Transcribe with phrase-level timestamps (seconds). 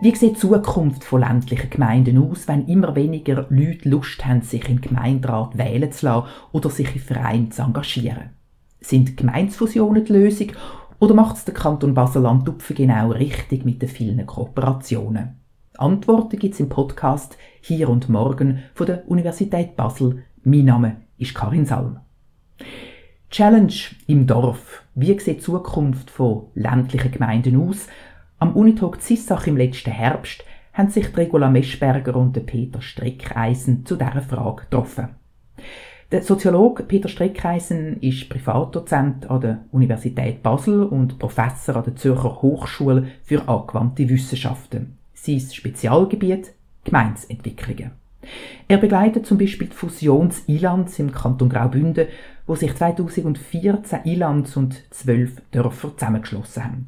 [0.00, 4.68] Wie sieht die Zukunft von ländlichen Gemeinden aus, wenn immer weniger Leute Lust haben, sich
[4.68, 8.30] in Gemeinderat wählen zu lassen oder sich in Vereinen zu engagieren?
[8.80, 10.52] Sind Gemeinsfusionen die Lösung
[11.00, 15.40] oder macht es der Kanton Basel-Land-Tupfen genau richtig mit den vielen Kooperationen?
[15.76, 20.22] Antworten gibt es im Podcast Hier und Morgen von der Universität Basel.
[20.44, 21.98] Mein Name ist Karin Salm.
[23.30, 23.74] Challenge
[24.06, 24.84] im Dorf.
[24.94, 27.88] Wie sieht die Zukunft von ländlichen Gemeinden aus?
[28.40, 34.22] Am Unitalk Zissach im letzten Herbst haben sich Regula Meschberger und Peter Streckeisen zu dieser
[34.22, 35.08] Frage getroffen.
[36.12, 42.40] Der Soziologe Peter Streckeisen ist Privatdozent an der Universität Basel und Professor an der Zürcher
[42.40, 44.96] Hochschule für angewandte Wissenschaften.
[45.14, 46.52] Sein Spezialgebiet
[46.84, 47.90] Gemeinsentwicklungen.
[48.68, 52.06] Er begleitet zum Beispiel die Fusions Ilands im Kanton Graubünden,
[52.46, 56.86] wo sich 2014 Ilands und zwölf Dörfer zusammengeschlossen haben.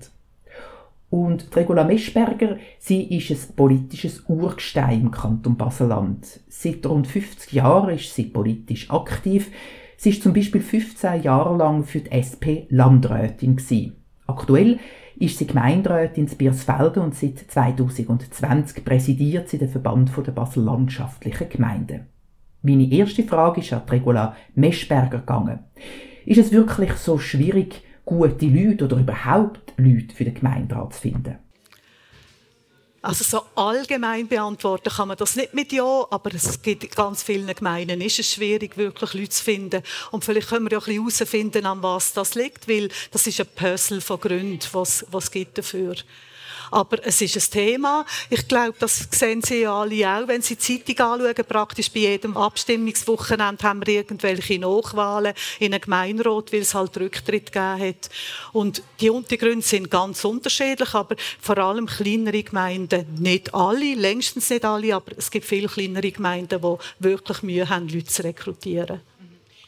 [1.10, 6.40] Und Regula Meschberger, sie ist ein politisches Urgestein im Kanton Baselland.
[6.48, 9.50] Seit rund 50 Jahren ist sie politisch aktiv.
[9.96, 13.96] Sie ist zum Beispiel 15 Jahre lang für die SP Landrätin gewesen.
[14.28, 14.78] Aktuell
[15.18, 22.06] ist sie Gemeinderätin in Biersfelden und seit 2020 präsidiert sie den Verband der Basel-Landschaftlichen Gemeinden.
[22.62, 25.58] Meine erste Frage ist an Regula Meschberger gegangen.
[26.24, 31.38] Ist es wirklich so schwierig, gute Leute oder überhaupt Leute für den Gemeinderat zu finden?
[33.02, 37.46] Also so allgemein beantworten kann man das nicht mit Ja, aber es gibt ganz vielen
[37.54, 39.82] Gemeinden ist es schwierig, wirklich Leute zu finden.
[40.10, 43.40] Und vielleicht können wir ja ein bisschen herausfinden, an was das liegt, weil das ist
[43.40, 46.06] ein Puzzle von Gründen, was, was gibt dafür gibt.
[46.70, 48.06] Aber es ist ein Thema.
[48.28, 51.46] Ich glaube, das sehen Sie alle auch, wenn Sie die Zeitung anschauen.
[51.48, 57.52] Praktisch bei jedem Abstimmungswochenende haben wir irgendwelche Nachwahlen in einem Gemeinderat, weil es halt Rücktritt
[57.52, 58.10] gegeben hat.
[58.52, 64.64] Und die Untergründe sind ganz unterschiedlich, aber vor allem kleinere Gemeinden, nicht alle, längstens nicht
[64.64, 69.00] alle, aber es gibt viele kleinere Gemeinden, die wirklich Mühe haben, Leute zu rekrutieren.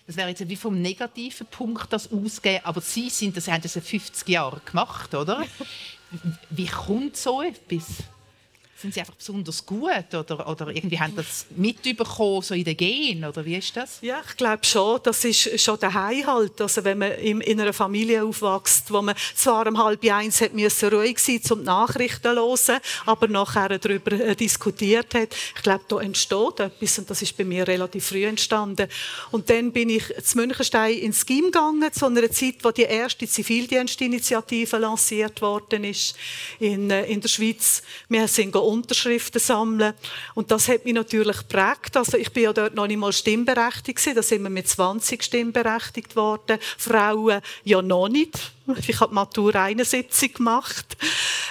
[0.06, 3.72] Das wäre jetzt wie vom negativen Punkt das ausgehen, aber Sie sind das haben das
[3.72, 5.46] 50 Jahre gemacht, oder?
[6.50, 8.04] Wie kommt so etwas?
[8.82, 13.24] Sind sie einfach besonders gut oder, oder irgendwie haben das mitbekommen, so in den Genen
[13.24, 13.98] oder wie ist das?
[14.00, 16.60] Ja, ich glaube schon, das ist schon der halt.
[16.60, 20.52] Also wenn man in, in einer Familie aufwächst, wo man zwar um halb eins hat
[20.52, 25.62] müssen ruhig sein, um die Nachrichten zu hören, aber nachher darüber äh, diskutiert hat, ich
[25.62, 28.88] glaube, da entsteht etwas und das ist bei mir relativ früh entstanden.
[29.30, 33.28] Und dann bin ich zu Münchenstein ins GIM gegangen, zu einer Zeit, wo die erste
[33.28, 36.16] Zivildienstinitiative lanciert worden ist
[36.58, 37.84] in, äh, in der Schweiz.
[38.08, 39.94] Wir sind Unterschriften sammeln.
[40.34, 41.96] Und das hat mich natürlich geprägt.
[41.96, 44.16] Also ich bin ja dort noch nicht mal stimmberechtigt.
[44.16, 46.58] Da sind wir mit 20 stimmberechtigt worden.
[46.78, 48.52] Frauen ja noch nicht.
[48.86, 50.96] Ich habe die Matur eine Sitzung gemacht.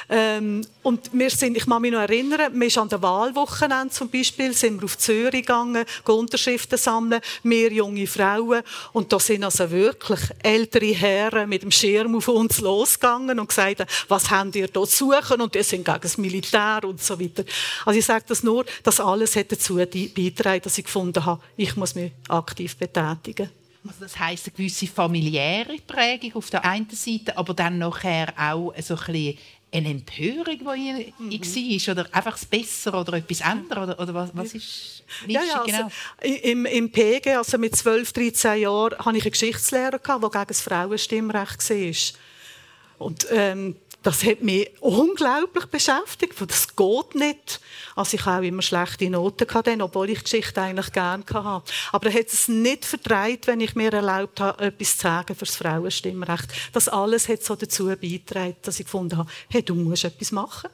[0.09, 4.09] Ähm, und wir sind, ich kann mich noch erinnern, wir sind an der Wahlwochenende zum
[4.09, 8.61] Beispiel, sind wir auf Zürich gegangen, Unterschriften sammeln, mehr junge Frauen.
[8.91, 13.85] Und da sind also wirklich ältere Herren mit dem Schirm auf uns losgegangen und gesagt,
[14.09, 15.41] was habt ihr dort zu suchen?
[15.41, 17.45] Und die sind gegen das Militär und so weiter.
[17.85, 21.75] Also ich sage das nur, dass alles hat dazu beitragen, dass ich gefunden habe, ich
[21.75, 23.49] muss mich aktiv betätigen.
[23.83, 28.73] Also das heisst eine gewisse familiäre Prägung auf der einen Seite, aber dann nachher auch
[28.79, 29.37] so ein bisschen
[29.73, 31.87] eine Empörung, die mhm.
[31.87, 31.93] war?
[31.93, 33.83] Oder einfach das Besser oder etwas ändern?
[33.83, 35.89] Oder, oder was, was ist ja, ja, genau?
[36.17, 40.47] Also, im, Im PG, also mit 12, 13 Jahren, hatte ich einen Geschichtslehrer, der gegen
[40.47, 43.07] das Frauenstimmrecht war.
[43.07, 47.59] Und ähm, das hat mich unglaublich beschäftigt, das geht nicht.
[47.95, 51.71] Also ich habe auch immer schlechte Noten gehabt, obwohl ich Geschichte eigentlich gerne hatte.
[51.91, 55.45] Aber er hat es nicht verdreht, wenn ich mir erlaubt habe, etwas zu sagen für
[55.45, 56.47] das Frauenstimmrecht.
[56.73, 60.69] Das alles hat so dazu beigetragen, dass ich gefunden habe, hey, du musst etwas machen.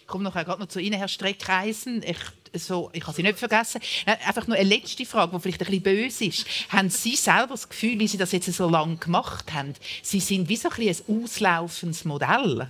[0.00, 2.02] Ich komme noch, gerade noch zu Ihnen, Herr Streckreisen.
[2.02, 2.18] Ich
[2.58, 3.80] so, ich habe sie nicht vergessen.
[4.26, 6.46] Einfach nur eine letzte Frage, die vielleicht ein bisschen böse ist.
[6.68, 10.48] Haben Sie selber das Gefühl, wie Sie das jetzt so lange gemacht haben, Sie sind
[10.48, 12.68] wie so ein, ein auslaufendes Modell?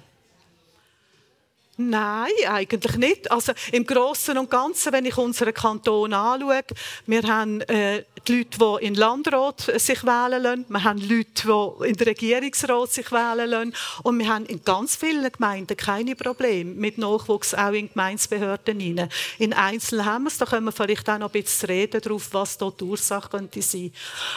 [1.76, 3.32] Nein, eigentlich nicht.
[3.32, 6.62] Also im Großen und Ganzen, wenn ich unseren Kanton anschaue,
[7.06, 11.88] wir haben äh, die Leute, die in Landrat sich wählen lassen, wir haben Leute, die
[11.88, 13.75] in der Regierungsrat sich wählen lassen
[14.05, 19.09] und wir haben in ganz vielen Gemeinden keine Probleme mit Nachwuchs auch in Gemeindebehörden hinein.
[19.38, 22.29] In Einzelnen haben wir es, da können wir vielleicht auch noch ein bisschen reden darauf,
[22.32, 23.93] was dort die Ursache könnte sein.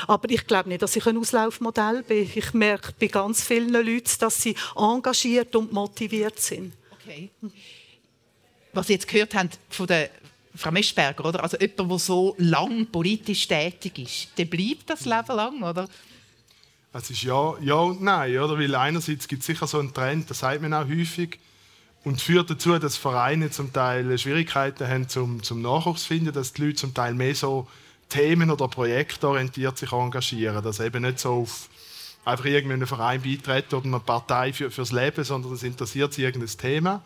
[0.07, 2.30] Aber ich glaube nicht, dass ich ein Auslaufmodell bin.
[2.34, 6.74] Ich merke bei ganz vielen Leuten, dass sie engagiert und motiviert sind.
[7.07, 7.30] Okay.
[8.74, 10.09] Was Sie jetzt gehört haben von der
[10.56, 11.42] Frau Meschberger, oder?
[11.42, 15.88] Also jemand, der so lang politisch tätig ist, der bleibt das Leben lang, oder?
[16.92, 18.59] Es ist ja, ja und nein, oder?
[18.59, 21.39] Weil einerseits gibt es sicher so einen Trend, das sagt man auch häufig,
[22.04, 26.63] und führt dazu, dass Vereine zum Teil Schwierigkeiten haben zum, zum Nachwuchs finden, dass die
[26.63, 27.68] Leute zum Teil mehr so
[28.10, 31.69] themen- oder projektorientiert sich engagieren, dass eben nicht so auf
[32.27, 36.57] einfach irgendeinen Verein beitreten oder eine Partei für, fürs Leben, sondern es interessiert sie irgendein
[36.57, 37.01] Thema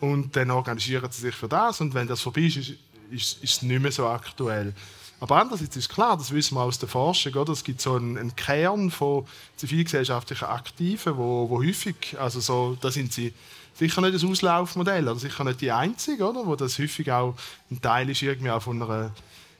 [0.00, 2.70] und dann engagieren sie sich für das und wenn das vorbei ist, ist,
[3.10, 4.74] ist, ist es nicht mehr so aktuell.
[5.20, 7.52] Aber andererseits ist klar, das wissen wir aus der Forschung, oder?
[7.52, 9.26] es gibt so einen, einen Kern von
[9.56, 13.32] zivilgesellschaftlichen Aktiven, wo, wo häufig, also so, da sind sie
[13.74, 16.46] sicher nicht das Auslaufmodell, oder sicher nicht die Einzige, oder?
[16.46, 17.34] wo das häufig auch
[17.70, 19.12] ein Teil ist irgendwie auch von einer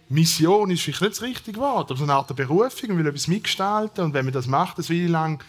[0.09, 3.29] Mission ist vielleicht nicht das richtige Wort, aber so eine Art Berufung, man will etwas
[3.29, 5.43] mitgestalten und wenn man das macht, das will lang,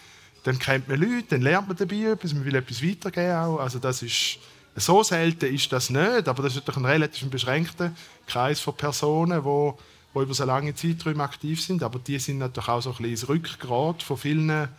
[0.43, 3.59] dann kennt man Leute, dann lernt man dabei etwas, man will etwas weitergeben auch.
[3.59, 4.39] Also das ist,
[4.75, 7.91] so selten ist das nicht, aber das ist natürlich ein relativ beschränkter
[8.27, 9.73] Kreis von Personen, die
[10.15, 13.13] die über so lange Zeiträume aktiv sind, aber die sind natürlich auch so ein bisschen
[13.13, 14.69] das Rückgrat von vielen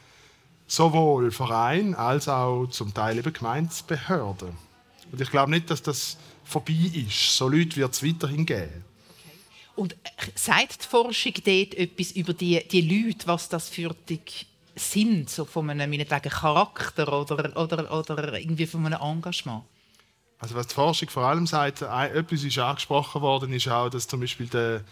[0.67, 4.49] sowohl Vereinen als auch zum Teil eben Gemeindebehörden.
[5.13, 7.37] Und ich glaube nicht, dass das vorbei ist.
[7.37, 8.85] So Leute wird es weiterhin geben.
[9.77, 9.95] Und
[10.35, 15.45] sagt die Forschung dort etwas über die, die Leute, was das für dich sind, so
[15.45, 19.63] von einem meinetwegen Charakter oder, oder, oder irgendwie von einem Engagement?
[20.39, 24.21] Also was die Forschung vor allem sagt, etwas ist angesprochen worden, ist auch, dass zum
[24.21, 24.85] Beispiel der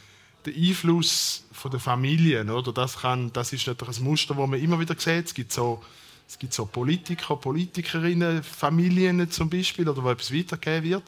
[0.45, 2.73] der Einfluss von der Familien, oder?
[2.73, 5.27] Das, kann, das ist natürlich ein Muster, das man immer wieder sieht.
[5.27, 5.83] Es gibt so,
[6.29, 11.03] es gibt so Politiker, Politikerinnen, Familien zum Beispiel, oder wo etwas weitergegeben wird.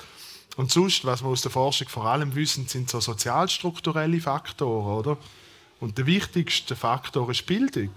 [0.56, 5.18] Und sonst, was wir aus der Forschung vor allem wissen, sind so sozialstrukturelle Faktoren, oder?
[5.80, 7.90] Und der wichtigste Faktor ist Bildung.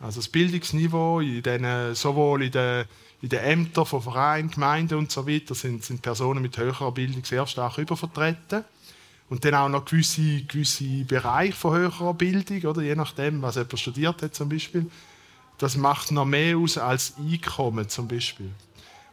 [0.00, 2.86] Also das Bildungsniveau in den, sowohl in den,
[3.20, 7.24] in den Ämtern von Vereinen, Gemeinden und so weiter sind, sind Personen mit höherer Bildung
[7.24, 8.64] sehr stark übervertreten.
[9.28, 12.82] Und dann auch noch gewisse, gewisse Bereiche von höherer Bildung, oder?
[12.82, 14.90] je nachdem, was jemand studiert hat zum Beispiel.
[15.58, 18.50] Das macht noch mehr aus als Einkommen zum Beispiel.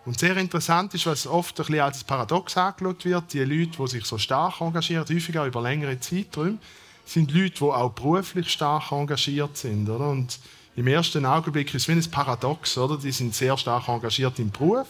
[0.06, 3.88] Und sehr interessant ist, was oft ein bisschen als Paradox angeschaut wird, die Leute, die
[3.88, 6.58] sich so stark engagieren, häufig auch über längere Zeiträume,
[7.06, 9.90] sind Leute, die auch beruflich stark engagiert sind.
[9.90, 10.10] Oder?
[10.10, 10.40] Und
[10.76, 12.98] im ersten Augenblick ist es wie ein Paradox, oder?
[12.98, 14.88] Die sind sehr stark engagiert im Beruf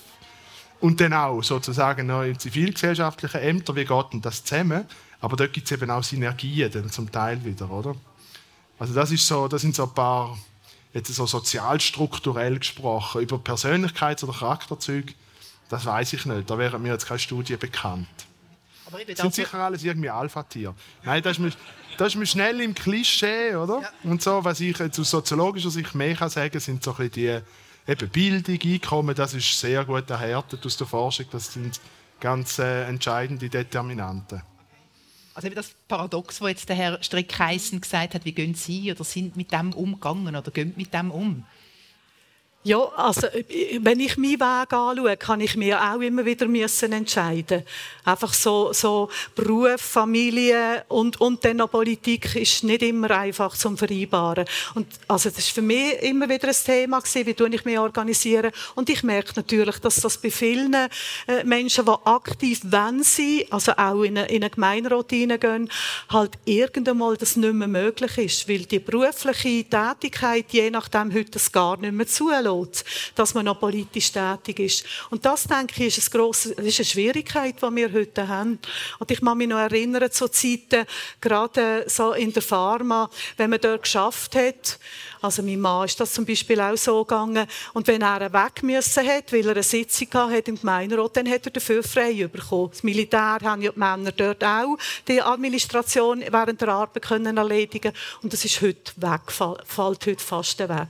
[0.80, 3.76] und dann auch sozusagen noch in zivilgesellschaftlichen Ämtern.
[3.76, 4.86] Wie geht denn das zusammen?
[5.22, 7.96] Aber dort gibt es eben auch Synergien dann zum Teil wieder, oder?
[8.78, 10.38] Also das, ist so, das sind so ein paar,
[10.94, 15.14] jetzt so sozialstrukturell gesprochen, über Persönlichkeits- oder Charakterzüge,
[15.70, 16.50] das weiß ich nicht.
[16.50, 18.08] Da wären mir jetzt keine Studien bekannt.
[18.88, 20.74] Aber das sind sicher alles irgendwie Alpha-Tier.
[21.04, 21.52] Nein, das ist, mir,
[21.98, 23.82] das ist mir schnell im Klischee, oder?
[23.82, 23.90] Ja.
[24.04, 27.40] Und so, was ich jetzt aus soziologischer Sicht mehr kann sagen, sind so ein die
[27.88, 31.28] eben Bildung, Einkommen, das ist sehr gut erhärtet aus der Forschung.
[31.32, 31.80] Das sind
[32.20, 34.42] ganz äh, entscheidende Determinanten.
[35.42, 39.38] Also das Paradox, das jetzt der Herr Streckheisen gesagt hat, wie gehen Sie oder sind
[39.38, 41.46] mit dem umgegangen oder gehen mit dem um?
[42.64, 43.26] Ja, also
[43.80, 47.64] wenn ich meinen Weg anschaue, kann ich mir auch immer wieder müssen entscheiden.
[48.04, 53.78] Einfach so, so Beruf, Familie und, und dann noch Politik ist nicht immer einfach zum
[53.78, 54.44] Vereinbaren.
[54.76, 57.80] Und also das ist für mich immer wieder ein Thema gewesen, wie tue ich mich
[57.80, 58.52] organisieren.
[58.76, 60.90] Und ich merke natürlich, dass das bei vielen äh,
[61.46, 65.70] Menschen, die aktiv wenn sie, also auch in eine, in eine Gemeinderat hineingehen,
[66.10, 71.54] halt irgendwann das nicht mehr möglich ist, weil die berufliche Tätigkeit je nachdem heute das
[71.54, 72.86] gar nicht mehr zulässt lässt,
[73.16, 74.86] dass man noch politisch tätig ist.
[75.10, 78.60] Und das, denke ich, ist, ein grosses, ist eine Schwierigkeit, die wir heute haben.
[79.00, 80.86] Und ich kann mich noch erinnern zu Zeiten,
[81.22, 84.80] gerade so in der Pharma, wenn man dort geschafft hat,
[85.22, 87.48] also mein Mann ist das zum Beispiel auch so gegangen.
[87.74, 91.46] Und wenn er weg müssen hat, weil er eine Sitzung hatte im Gemeinderat, dann hat
[91.46, 92.70] er dafür frei bekommen.
[92.72, 97.94] Das Militär haben ja die Männer dort auch die Administration während der Arbeit können erledigen
[98.22, 100.88] und das ist heute weg, fällt heute fast weg.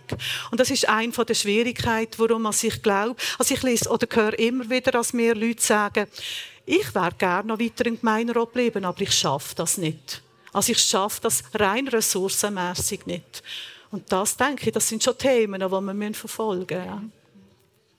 [0.52, 3.22] Und das ist eine der Schwierigkeiten, warum man sich glaubt.
[3.38, 6.08] Also ich lese oder höre immer wieder, dass mir Leute sagen,
[6.66, 10.22] ich wäre gerne noch weiter im Gemeinderat bleiben, aber ich schaffe das nicht.
[10.54, 13.44] Also ich schaffe das rein ressourcenmässig nicht.
[13.92, 16.86] Und das, denke ich, das sind schon Themen, die wir verfolgen müssen.
[16.86, 17.02] Ja.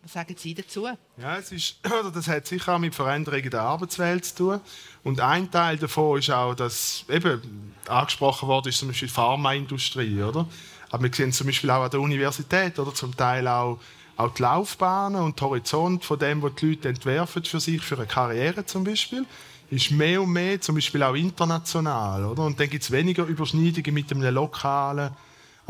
[0.03, 0.87] Was sagen Sie dazu?
[1.19, 1.77] Ja, es ist,
[2.15, 4.61] das hat sicher auch mit Veränderungen der Arbeitswelt zu tun.
[5.05, 10.23] Und ein Teil davon ist auch, dass eben angesprochen wurde, ist zum Beispiel die Pharmaindustrie,
[10.23, 10.47] oder?
[10.91, 13.79] Aber wir sehen zum Beispiel auch an der Universität oder zum Teil auch,
[14.17, 17.97] auch die Laufbahnen und den Horizont von dem, was die Leute entwerfen für sich, für
[17.97, 19.25] eine Karriere zum Beispiel,
[19.71, 22.43] ist mehr und mehr zum Beispiel auch international, oder?
[22.45, 25.11] Und dann gibt es weniger Überschneidungen mit einem lokalen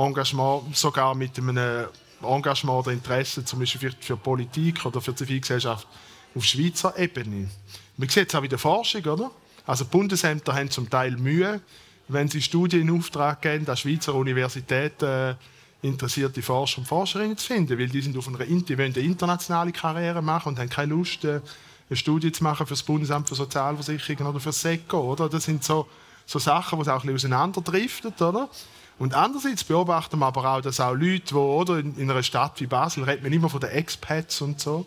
[0.07, 1.87] Engagement, sogar mit einem
[2.23, 5.87] Engagement oder Interesse, zum Beispiel für, für Politik oder für Zivilgesellschaft
[6.35, 7.49] auf Schweizer Ebene.
[7.97, 9.31] Man sieht es auch in der Forschung, oder?
[9.67, 11.61] Also Bundesämter haben zum Teil Mühe,
[12.09, 15.37] wenn sie Studien in Auftrag geben an Schweizer Universitäten,
[15.83, 19.73] interessierte Forscher und Forscherinnen zu finden, weil die sind auf einer die wollen eine internationale
[19.73, 21.41] Karriere machen und haben keine Lust, äh,
[21.89, 25.13] eine Studie zu machen für das Bundesamt für Sozialversicherungen oder für das SECO.
[25.13, 25.29] Oder?
[25.29, 25.89] Das sind so,
[26.27, 28.13] so Sachen, die es auch ein bisschen auseinanderdriften.
[28.21, 28.49] Oder?
[29.01, 32.61] Und andererseits beobachten wir aber auch, dass auch Leute, die oder, in, in einer Stadt
[32.61, 34.87] wie Basel, redet man immer von den Expats und so,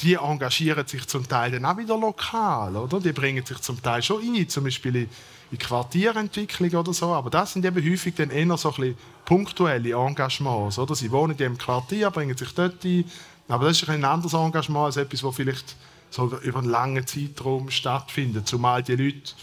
[0.00, 2.74] die engagieren sich zum Teil dann auch wieder lokal.
[2.74, 2.98] Oder?
[2.98, 5.06] Die bringen sich zum Teil schon ein, zum Beispiel
[5.50, 7.12] in, Quartierentwicklung oder so.
[7.12, 10.78] Aber das sind eben häufig dann eher so ein bisschen punktuelle Engagements.
[10.78, 10.94] Oder?
[10.94, 13.04] Sie wohnen in einem Quartier, bringen sich dort ein.
[13.48, 15.76] Aber das ist ein anderes Engagement als etwas, das vielleicht
[16.08, 18.48] so über einen langen Zeitraum stattfindet.
[18.48, 19.34] Zumal die Leute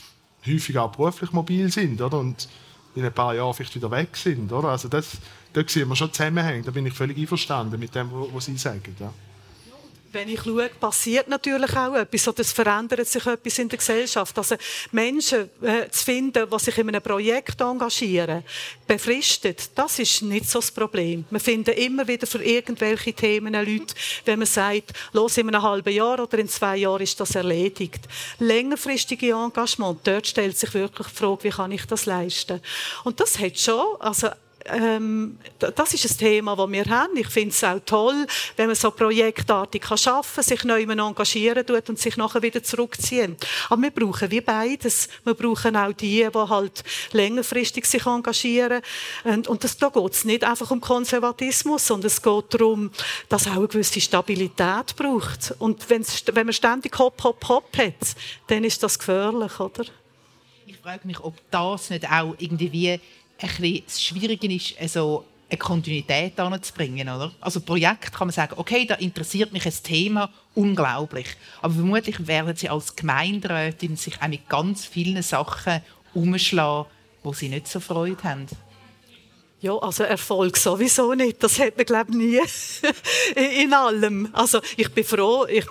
[0.48, 2.18] häufig auch beruflich mobil sind oder?
[2.18, 2.48] und
[2.96, 4.52] in ein paar Jahren vielleicht wieder weg sind.
[4.52, 4.70] Oder?
[4.70, 5.18] Also das,
[5.54, 6.64] da sehen wir schon Zusammenhänge.
[6.64, 8.96] Da bin ich völlig einverstanden mit dem, was Sie sagen.
[9.00, 9.12] Ja
[10.14, 14.38] wenn ich schaue, passiert natürlich auch etwas oder es verändert sich etwas in der Gesellschaft.
[14.38, 14.56] Also
[14.92, 18.44] Menschen äh, zu finden, die sich in einem Projekt engagieren,
[18.86, 21.26] befristet, das ist nicht so das Problem.
[21.30, 25.94] Wir finden immer wieder für irgendwelche Themen Leute, wenn man sagt, los in einem halben
[25.94, 28.02] Jahr oder in zwei Jahren ist das erledigt.
[28.40, 32.62] Längerfristige Engagement, dort stellt sich wirklich die Frage, wie kann ich das leisten?
[33.04, 34.30] Und das hat schon, also
[34.66, 37.18] ähm, das ist ein Thema, das wir haben.
[37.18, 41.90] Ich finde es auch toll, wenn man so projektartig arbeiten kann, sich neu engagieren tut
[41.90, 43.36] und sich nachher wieder zurückziehen.
[43.70, 45.10] Aber wir brauchen wie beides.
[45.24, 48.82] Wir brauchen auch die, die halt längerfristig sich engagieren.
[49.24, 52.92] Und, und das, da geht es nicht einfach um Konservatismus, sondern es geht darum,
[53.30, 55.54] dass auch eine gewisse Stabilität braucht.
[55.60, 58.16] Und wenn man ständig Hopp, Hopp, Hopp hat,
[58.48, 59.86] dann ist das gefährlich, oder?
[60.66, 63.00] Ich frage mich, ob das nicht auch irgendwie
[63.48, 67.08] bisschen das Schwierige ist, also eine Kontinuität anzubringen.
[67.08, 67.32] Oder?
[67.40, 71.28] Also Projekt kann man sagen, okay, da interessiert mich ein Thema unglaublich.
[71.62, 75.82] Aber vermutlich werden sie als Gemeinderätin sich auch mit ganz vielen Sachen
[76.14, 76.90] umschlagen,
[77.24, 78.48] wo sie nicht so Freude haben.
[79.64, 81.42] Ja, also Erfolg sowieso nicht.
[81.42, 82.42] Das hat man, glaube ich, nie
[83.64, 84.28] in allem.
[84.34, 85.46] Also ich bin froh.
[85.48, 85.66] Ich,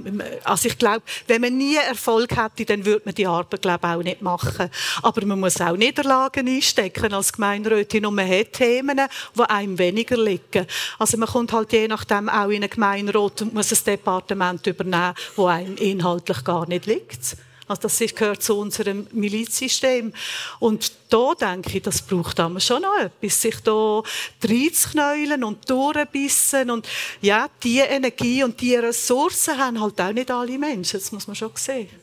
[0.44, 3.92] also ich glaube, wenn man nie Erfolg hätte, dann würde man die Arbeit, glaube ich,
[3.92, 4.70] auch nicht machen.
[5.02, 8.98] Aber man muss auch Niederlagen einstecken als Gemeinderätin und man hat Themen,
[9.36, 10.66] die einem weniger liegen.
[10.98, 15.12] Also man kommt halt je nachdem auch in einen Gemeinderat und muss ein Departement übernehmen,
[15.36, 17.36] wo einem inhaltlich gar nicht liegt.
[17.72, 20.12] Also das gehört zu unserem Milizsystem.
[20.60, 24.02] Und da denke ich, das braucht aber schon noch etwas, sich da
[24.42, 26.70] reinzuknäulen und durchbissen.
[26.70, 26.86] Und
[27.20, 31.36] ja, diese Energie und diese Ressourcen haben halt auch nicht alle Menschen, das muss man
[31.36, 32.01] schon sehen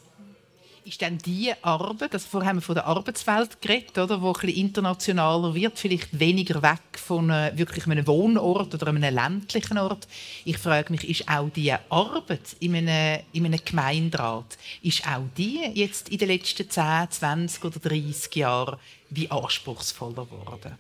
[0.90, 4.50] ist dann die Arbeit, also vorher haben wir von der Arbeitswelt geredet, oder, wo ein
[4.50, 10.08] internationaler wird, vielleicht weniger weg von äh, wirklich einem Wohnort oder einem ländlichen Ort.
[10.46, 15.62] Ich frage mich, ist auch die Arbeit in einem, in einem Gemeinderat, ist auch die
[15.74, 18.78] jetzt in den letzten 10, 20 oder 30 Jahren
[19.10, 20.78] wie anspruchsvoller geworden?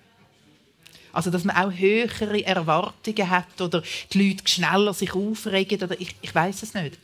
[1.12, 3.82] Also, dass man auch höhere Erwartungen hat oder
[4.13, 7.00] die Leute schneller sich aufregen oder ich, ich weiß es nicht.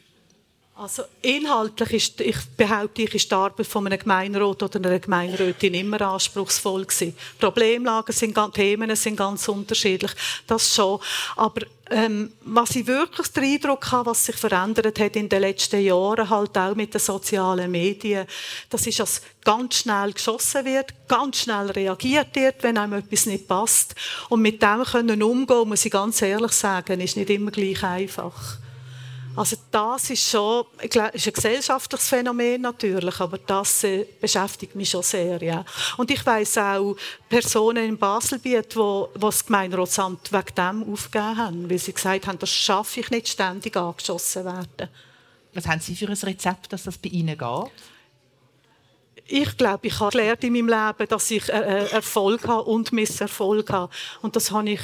[0.77, 5.73] Also inhaltlich ist, ich behaupte, ich ist die Arbeit von einem Gemeinderat oder einer Gemeinderätin
[5.73, 7.15] immer anspruchsvoll gewesen.
[7.39, 10.11] Problemlagen sind, Themen sind ganz unterschiedlich,
[10.47, 10.99] das schon.
[11.37, 15.79] Aber ähm, was ich wirklich den Eindruck habe, was sich verändert hat in den letzten
[15.79, 18.27] Jahren, halt auch mit den sozialen Medien,
[18.69, 23.47] das ist, dass ganz schnell geschossen wird, ganz schnell reagiert wird, wenn einem etwas nicht
[23.47, 23.95] passt.
[24.27, 28.57] Und mit dem können umgehen, muss ich ganz ehrlich sagen, ist nicht immer gleich einfach.
[29.35, 35.03] Also das ist schon ist ein gesellschaftliches Phänomen natürlich, aber das äh, beschäftigt mich schon
[35.03, 35.41] sehr.
[35.41, 35.65] Ja.
[35.97, 36.95] Und ich weiß auch
[37.27, 42.39] Personen im Baselbiet, wo, wo das Gemeinderatsamt wegen dem aufgegeben haben, weil sie gesagt haben,
[42.39, 44.89] das schaffe ich nicht, ständig angeschossen werden.
[45.53, 47.71] Was haben Sie für ein Rezept, dass das bei Ihnen geht?
[49.27, 52.91] ich glaube, ich habe gelernt in meinem Leben, dass ich äh, äh, Erfolg habe und
[52.91, 53.91] Misserfolg habe.
[54.21, 54.81] Und das habe ich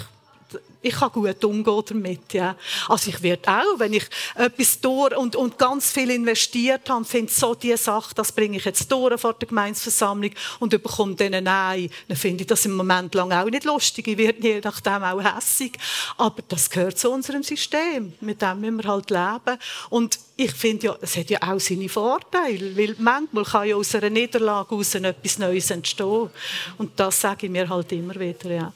[0.81, 2.55] ich kann gut umgehen damit, ja.
[2.87, 7.31] Also ich werde auch, wenn ich etwas durch und, und ganz viel investiert habe, finde
[7.31, 11.43] so diese Sache, das bringe ich jetzt durch vor der Gemeinsversammlung und bekomme dann ein
[11.43, 14.07] Nein, dann finde ich das im Moment lang auch nicht lustig.
[14.07, 15.77] Ich werde je nachdem auch hässig.
[16.17, 18.13] Aber das gehört zu unserem System.
[18.21, 19.59] Mit dem müssen wir halt leben.
[19.89, 23.93] Und ich finde ja, es hat ja auch seine Vorteile, weil manchmal kann ja aus
[23.95, 26.29] einer Niederlage aus etwas Neues entstehen.
[26.77, 28.73] Und das sage ich mir halt immer wieder, ja.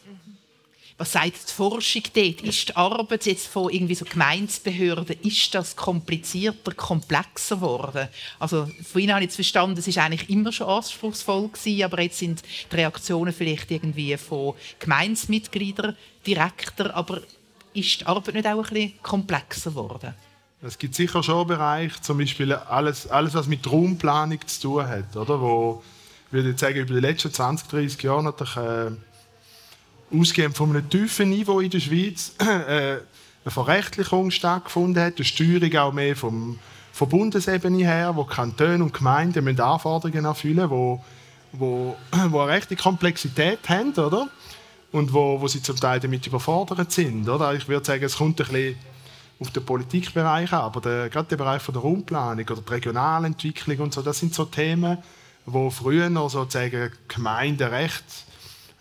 [0.98, 2.42] Was sagt die Forschung dort?
[2.42, 8.08] Ist die Arbeit jetzt von irgendwie so Gemeindebehörden, ist das komplizierter, komplexer geworden?
[8.40, 12.02] Also von Ihnen habe ich jetzt verstanden, es ist eigentlich immer schon anspruchsvoll gewesen, aber
[12.02, 17.22] jetzt sind die Reaktionen vielleicht irgendwie von Gemeindemitgliedern direkter, aber
[17.74, 20.14] ist die Arbeit nicht auch ein bisschen komplexer geworden?
[20.62, 25.14] Es gibt sicher schon Bereiche, zum Beispiel alles, alles was mit Raumplanung zu tun hat,
[25.18, 25.42] oder?
[25.42, 25.84] Wo,
[26.28, 28.92] ich würde sagen, über die letzten 20, 30 Jahre natürlich äh,
[30.14, 32.98] ausgehend von einem tiefen Niveau in der Schweiz äh,
[33.46, 36.60] eine Verrechtlichung stattgefunden hat, eine Steuerung auch mehr vom,
[36.92, 41.04] von Bundesebene her, wo Kantone und Gemeinden müssen Anforderungen erfüllen wo,
[41.52, 41.96] wo,
[42.30, 44.30] wo eine rechte Komplexität haben, oder?
[44.92, 47.54] Und wo, wo sie zum Teil damit überfordert sind, oder?
[47.54, 48.78] Ich würde sagen, es kommt ein bisschen
[49.40, 53.80] auf den Politikbereich an, aber der, gerade der Bereich von der Raumplanung oder der Regionalentwicklung
[53.80, 54.98] und so, das sind so Themen,
[55.46, 58.06] wo früher noch sozusagen Gemeinden recht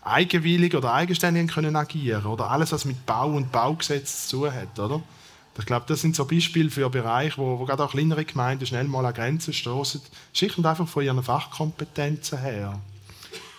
[0.05, 4.79] eigenwillig oder eigenständig können agieren oder alles, was mit Bau und Baugesetz zu tun hat,
[4.79, 5.01] oder?
[5.57, 8.83] Ich glaube, das sind so Beispiele für Bereiche, wo, wo gerade auch kleinere Gemeinden schnell
[8.85, 10.01] mal an Grenzen stoßen,
[10.33, 12.79] schlicht einfach von ihren Fachkompetenzen her.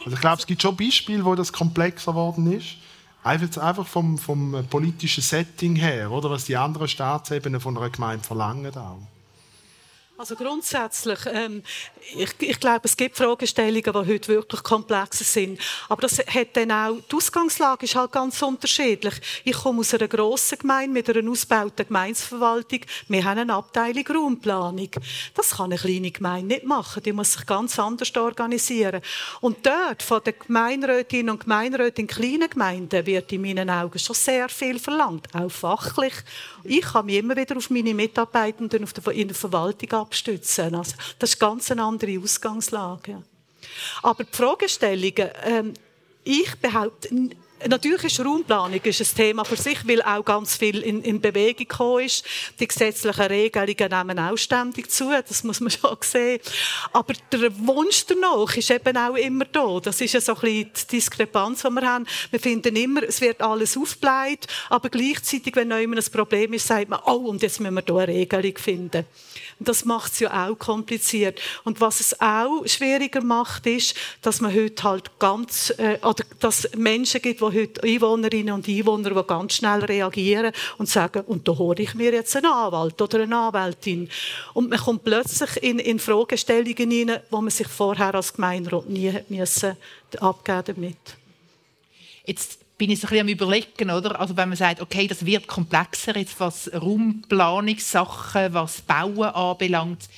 [0.04, 2.76] Also ich glaube, es gibt schon Beispiele, wo das komplexer geworden ist.
[3.24, 8.76] Einfach vom, vom politischen Setting her, oder was die anderen Staatsebenen von einer Gemeinde verlangen
[8.76, 9.00] auch.
[10.18, 11.62] Also grundsätzlich, ähm,
[12.16, 15.60] ich, ich glaube, es gibt Fragestellungen, die heute wirklich komplexer sind.
[15.90, 19.14] Aber das hat dann auch, die Ausgangslage ist halt ganz unterschiedlich.
[19.44, 22.80] Ich komme aus einer grossen Gemeinde mit einer ausgebauten Gemeinsverwaltung.
[23.08, 24.88] Wir haben eine Abteilung Raumplanung.
[25.34, 27.02] Das kann eine kleine Gemeinde nicht machen.
[27.02, 29.02] Die muss sich ganz anders organisieren.
[29.42, 34.16] Und dort von den Gemeinderätinnen und Gemeinderäten in kleinen Gemeinden wird in meinen Augen schon
[34.16, 36.14] sehr viel verlangt, auch fachlich.
[36.64, 40.74] Ich kann mich immer wieder auf meine Mitarbeitenden in der Verwaltung abstützen.
[40.74, 43.22] Also, das ist ganz eine andere Ausgangslage.
[44.02, 45.74] Aber die Fragestellungen, ähm,
[46.24, 47.08] ich behaupte,
[47.66, 52.04] Natürlich ist Raumplanung ein Thema für sich, weil auch ganz viel in, in Bewegung gekommen
[52.04, 52.24] ist.
[52.60, 56.40] Die gesetzlichen Regelungen nehmen auch ständig zu, das muss man schon sehen.
[56.92, 59.80] Aber der Wunsch danach ist eben auch immer da.
[59.80, 62.06] Das ist ja so ein bisschen die Diskrepanz, die wir haben.
[62.30, 66.90] Wir finden immer, es wird alles aufgebläht, aber gleichzeitig, wenn jemand ein Problem ist, sagt
[66.90, 69.06] man, oh, und jetzt müssen wir hier eine Regelung finden.
[69.58, 71.40] Und das macht es ja auch kompliziert.
[71.64, 76.68] Und was es auch schwieriger macht, ist, dass man heute halt ganz, äh, oder dass
[76.76, 81.56] Menschen gibt, die heute Einwohnerinnen und Einwohner, die ganz schnell reagieren und sagen, und da
[81.56, 84.10] hole ich mir jetzt einen Anwalt oder eine Anwältin.
[84.52, 89.10] Und man kommt plötzlich in, in Fragestellungen hinein, wo man sich vorher als Gemeinderat nie
[89.10, 89.76] hat müssen
[90.20, 91.16] abgeben damit.
[92.26, 94.20] Jetzt bin ich so ein bisschen am überlegen, oder?
[94.20, 100.08] Also wenn man sagt, okay, das wird komplexer, jetzt was Raumplanungssachen, was Bauen anbelangt,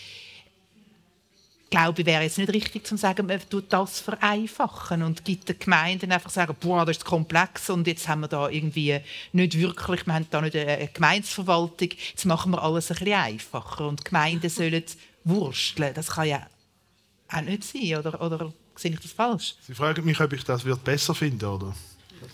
[1.71, 5.59] glaube ich, wäre jetzt nicht richtig zu sagen, man tut das vereinfachen und gibt den
[5.59, 8.99] Gemeinden einfach sagen, boah, das ist komplex und jetzt haben wir da irgendwie
[9.33, 13.87] nicht wirklich, wir haben da nicht eine Gemeinsverwaltung, jetzt machen wir alles ein bisschen einfacher
[13.87, 14.85] und Gemeinden sollen
[15.25, 15.93] wursteln.
[15.95, 16.47] Das kann ja
[17.31, 19.55] auch nicht sein, oder, oder sehe ich das falsch?
[19.61, 21.75] Sie fragen mich, ob ich das besser finde, oder?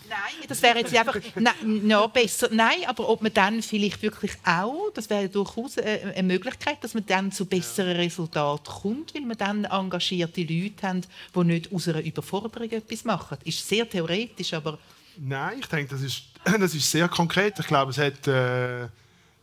[0.09, 1.19] Nein, das wäre jetzt einfach
[1.63, 2.49] noch besser.
[2.51, 7.05] Nein, aber ob man dann vielleicht wirklich auch, das wäre durchaus eine Möglichkeit, dass man
[7.05, 11.01] dann zu besseren Resultaten kommt, weil man dann engagierte Leute haben,
[11.35, 13.37] die nicht aus einer Überforderung etwas machen.
[13.43, 14.77] Das ist sehr theoretisch, aber...
[15.17, 17.59] Nein, ich denke, das ist, das ist sehr konkret.
[17.59, 18.27] Ich glaube, es hat...
[18.27, 18.87] Äh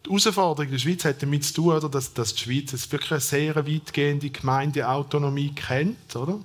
[0.05, 3.11] die Herausforderung in der Schweiz hat damit zu tun, oder, dass, dass die Schweiz wirklich
[3.13, 6.17] eine sehr weitgehende Gemeindeautonomie kennt.
[6.17, 6.41] Oder?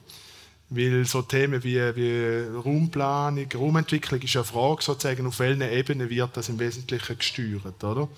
[0.70, 6.36] Weil so Themen wie, wie Raumplanung, Raumentwicklung ist eine Frage, sozusagen, auf welchen Ebenen wird
[6.36, 7.82] das im Wesentlichen gesteuert.
[7.84, 8.10] Oder?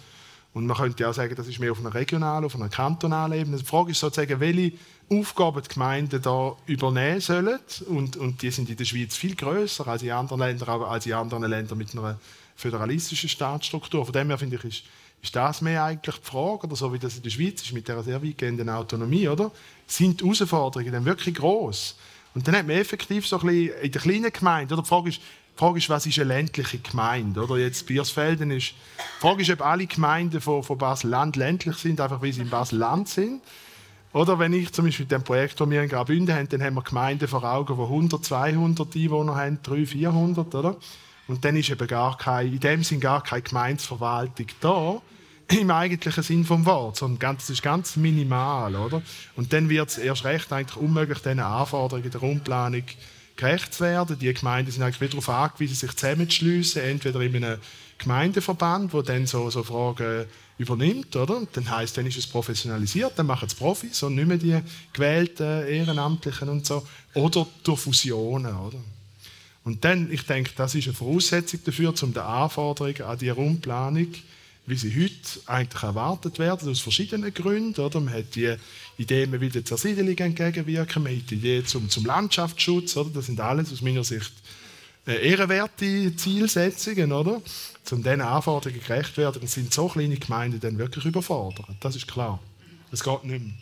[0.53, 3.57] Und man könnte auch sagen, das ist mehr auf einer regionalen, auf einer kantonalen Ebene.
[3.57, 4.73] Die Frage ist sozusagen, welche
[5.11, 7.59] Aufgaben die Gemeinden da übernehmen sollen.
[7.87, 11.05] Und, und die sind in der Schweiz viel größer als in anderen Ländern, aber als
[11.05, 12.19] in anderen Ländern mit einer
[12.55, 14.05] föderalistischen Staatsstruktur.
[14.05, 14.83] Von dem her finde ich, ist,
[15.21, 17.87] ist das mehr eigentlich die Frage, oder so wie das in der Schweiz ist, mit
[17.87, 19.51] der sehr weitgehenden Autonomie, oder?
[19.85, 21.95] Sind die Herausforderungen dann wirklich groß?
[22.39, 24.83] Und dann hat man effektiv so ein bisschen in der kleinen Gemeinde, oder?
[24.83, 27.43] Die Frage ist, die Frage ist, was ist eine ländliche Gemeinde?
[27.43, 28.67] Oder jetzt Biersfelden ist.
[28.69, 32.49] Die Frage ist, ob alle Gemeinden von, von Basel-Land ländlich sind, einfach weil sie in
[32.49, 33.41] Basel-Land sind.
[34.13, 36.75] Oder wenn ich zum Beispiel mit dem Projekt, das wir in Graubünden haben, dann haben
[36.75, 40.77] wir Gemeinden vor Augen, die 100, 200 Einwohner haben, 300, 400, oder?
[41.27, 45.01] Und dann ist eben gar keine, in dem Sinn gar keine Gemeindeverwaltung da
[45.59, 49.01] im eigentlichen Sinn vom Wort, sondern das ist ganz minimal, oder?
[49.35, 52.83] Und dann wird es erst recht eigentlich unmöglich, diesen Anforderungen der Raumplanung
[53.35, 54.19] gerecht zu werden.
[54.19, 57.59] Die Gemeinden sind eigentlich wieder darauf angewiesen, sich zusammenzuschliessen, entweder in einem
[57.97, 60.25] Gemeindeverband, der dann so, so Fragen
[60.57, 61.37] übernimmt, oder?
[61.37, 64.59] Und dann heißt, dann ist es professionalisiert, dann machen es Profis und nicht mehr die
[64.93, 68.77] gewählten Ehrenamtlichen und so, oder durch Fusionen, oder?
[69.63, 74.07] Und dann, ich denke, das ist eine Voraussetzung dafür, um die Anforderungen an die Raumplanung
[74.69, 77.81] wie sie heute eigentlich erwartet werden, aus verschiedenen Gründen.
[77.81, 77.99] Oder?
[77.99, 78.55] Man hat die
[78.97, 82.95] Idee, man will der Zersiedelung entgegenwirken, man hat die Idee zum, zum Landschaftsschutz.
[82.95, 83.09] Oder?
[83.09, 84.31] Das sind alles aus meiner Sicht
[85.07, 87.41] äh, ehrenwerte Zielsetzungen, oder?
[87.91, 91.65] Um diesen Anforderungen gerecht werden, sind so kleine Gemeinden dann wirklich überfordert.
[91.79, 92.39] Das ist klar.
[92.91, 93.53] Das geht nicht mehr.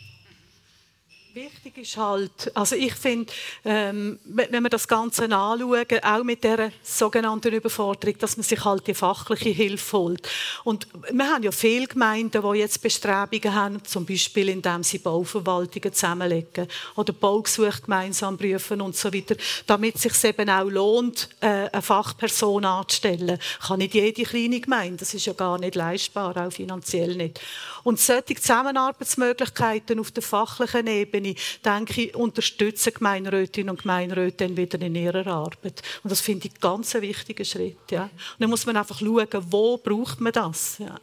[1.38, 3.32] Wichtig ist halt, also ich finde,
[3.64, 8.88] ähm, wenn wir das Ganze anschauen, auch mit der sogenannten Überforderung, dass man sich halt
[8.88, 10.28] die fachliche Hilfe holt.
[10.64, 15.92] Und wir haben ja viele Gemeinden, die jetzt Bestrebungen haben, zum Beispiel indem sie Bauverwaltungen
[15.92, 21.68] zusammenlegen oder Baugesuche gemeinsam prüfen und so weiter, damit es sich eben auch lohnt, äh,
[21.70, 23.38] eine Fachperson anzustellen.
[23.64, 27.40] Kann nicht jede kleine Gemeinde, das ist ja gar nicht leistbar, auch finanziell nicht.
[27.84, 31.27] Und solche Zusammenarbeitsmöglichkeiten auf der fachlichen Ebene,
[31.64, 35.82] denke ich, unterstützen Gemeinderätinnen und Gemeinderäte dann wieder in ihrer Arbeit.
[36.02, 37.90] Und das finde ich einen ganz wichtigen Schritt.
[37.90, 38.04] Ja.
[38.04, 38.10] Und
[38.40, 40.78] dann muss man einfach schauen, wo braucht man das.
[40.78, 40.98] Ja.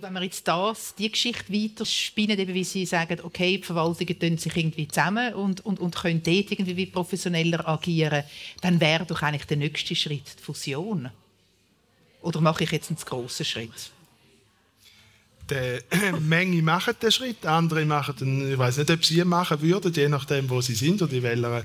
[0.00, 4.38] Wenn wir jetzt das, die Geschichte weiterspinnen, eben wie Sie sagen, okay, die Verwaltungen tun
[4.38, 8.24] sich irgendwie zusammen und, und, und können dort irgendwie professioneller agieren,
[8.60, 11.10] dann wäre doch eigentlich der nächste Schritt die Fusion.
[12.22, 13.92] Oder mache ich jetzt einen grossen Schritt?
[15.50, 15.80] Die
[16.20, 19.92] Menge machen den Schritt, andere machen den, ich weiß nicht, ob sie ihn machen würden,
[19.92, 21.64] je nachdem, wo sie sind oder in welcher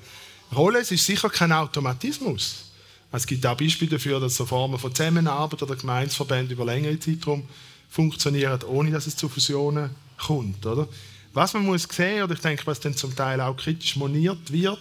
[0.55, 0.79] Rolle.
[0.79, 2.65] Es ist sicher kein Automatismus.
[3.11, 7.47] Es gibt auch Beispiele dafür, dass so Formen von Zusammenarbeit oder Gemeinsverbände über längere Zeitraum
[7.89, 10.65] funktionieren, ohne dass es zu Fusionen kommt.
[10.65, 10.87] Oder?
[11.33, 14.79] Was man muss sehen, oder ich denke, was dann zum Teil auch kritisch moniert wird,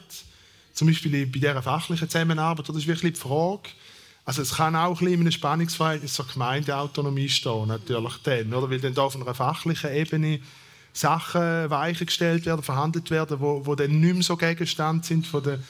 [0.74, 3.70] zum Beispiel bei dieser fachlichen Zusammenarbeit, das ist wirklich die Frage,
[4.28, 8.68] also es kann auch ein in einem Spannungsverhältnis zur Gemeindeautonomie stehen, natürlich dann, oder?
[8.68, 10.40] weil dann da auf einer fachlichen Ebene
[10.92, 15.60] Sachen weichgestellt werden, verhandelt werden, wo, wo dann nicht mehr so Gegenstand sind von der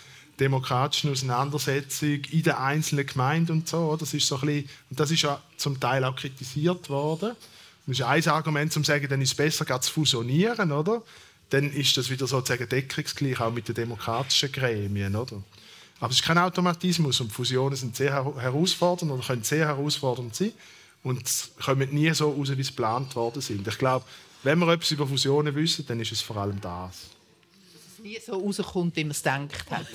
[0.40, 3.96] demokratischen Auseinandersetzung in den einzelnen Gemeinden und so.
[3.96, 7.36] Das ist so bisschen, und das ist ja zum Teil auch kritisiert worden.
[7.86, 11.04] Das ist ein Argument, um zu sagen, dann ist es besser, zu fusionieren, oder?
[11.50, 15.44] Dann ist das wieder sozusagen deckungsgleich auch mit den demokratischen Gremien, oder?
[16.00, 20.52] Aber es ist kein Automatismus und Fusionen sind sehr herausfordernd oder können sehr herausfordernd sein
[21.02, 21.22] und
[21.60, 23.66] kommen nie so raus, wie es geplant worden sind.
[23.66, 24.04] Ich glaube,
[24.42, 27.10] wenn wir etwas über Fusionen wissen, dann ist es vor allem das.
[27.72, 29.86] Dass es nie so rauskommt, wie man es denkt hat.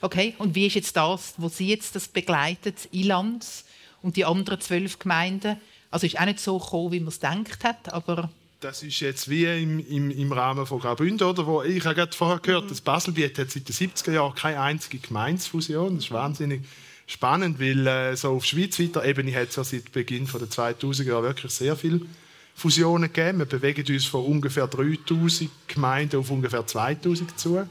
[0.00, 3.64] Okay, und wie ist jetzt das, wo Sie jetzt das begleitet, Ilanz
[4.00, 5.60] und die anderen zwölf Gemeinden?
[5.90, 9.28] Also ist auch nicht so gekommen, wie man es denkt hat, aber das ist jetzt
[9.30, 11.46] wie im, im, im Rahmen von Graubünden, oder?
[11.46, 12.68] Wo ich habe gerade vorher gehört, mhm.
[12.68, 15.96] das Baselbiet hat seit den 70er Jahren keine einzige Gemeinsfusion.
[15.96, 16.62] Das ist wahnsinnig
[17.06, 21.22] spannend, weil äh, so auf schweizweiter Ebene hat es ja seit Beginn der 2000er Jahre
[21.24, 22.02] wirklich sehr viele
[22.54, 23.38] Fusionen gegeben.
[23.38, 27.66] Wir bewegen uns von ungefähr 3000 Gemeinden auf ungefähr 2000 zu.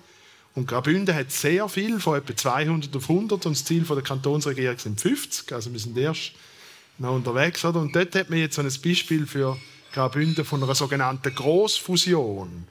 [0.56, 4.80] Und Graubünden hat sehr viel, von etwa 200 auf 100 und das Ziel der Kantonsregierung
[4.80, 5.54] sind 50.
[5.54, 6.32] Also wir sind erst
[6.98, 7.64] noch unterwegs.
[7.64, 7.80] Oder?
[7.80, 9.56] Und dort hat man jetzt so ein Beispiel für
[9.94, 12.68] Graubünden von einer sogenannten Grossfusion.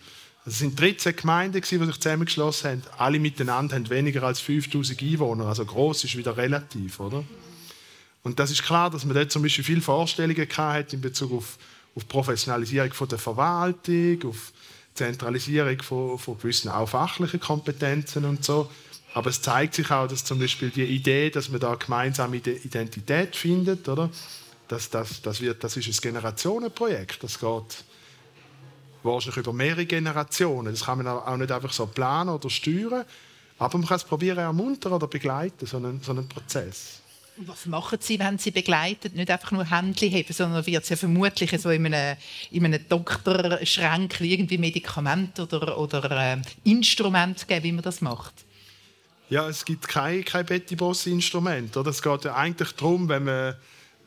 [0.46, 2.82] Es sind 13 Gemeinden, die sich zusammengeschlossen haben.
[2.96, 5.46] Alle miteinander haben weniger als 5000 Einwohner.
[5.46, 7.24] Also groß ist wieder relativ, oder?
[8.22, 11.58] Und das ist klar, dass man dort zum Beispiel viele Vorstellungen hat in Bezug auf,
[11.94, 14.52] auf Professionalisierung von der Verwaltung, auf
[14.94, 18.70] Zentralisierung von, von gewissen auch fachlichen Kompetenzen und so.
[19.14, 23.36] Aber es zeigt sich auch, dass zum Beispiel die Idee, dass man da gemeinsame Identität
[23.36, 24.10] findet, oder?
[24.68, 27.22] Das, das, das, wird, das ist ein Generationenprojekt.
[27.22, 27.84] Das geht
[29.02, 30.72] wahrscheinlich über mehrere Generationen.
[30.72, 33.04] Das kann man auch nicht einfach so planen oder steuern.
[33.58, 37.00] Aber man kann es probieren, ermuntern oder begleiten, so einen, so einen Prozess.
[37.38, 39.12] Was machen Sie, wenn Sie begleiten?
[39.14, 42.16] Nicht einfach nur Händchen haben, sondern wird es ja vermutlich so in einem,
[42.50, 48.34] in einem Doktorschrank irgendwie Medikamente oder, oder äh, Instrumente geben, wie man das macht?
[49.30, 51.76] Ja, es gibt kein, kein Betty Boss-Instrument.
[51.76, 53.56] Es geht ja eigentlich darum, wenn man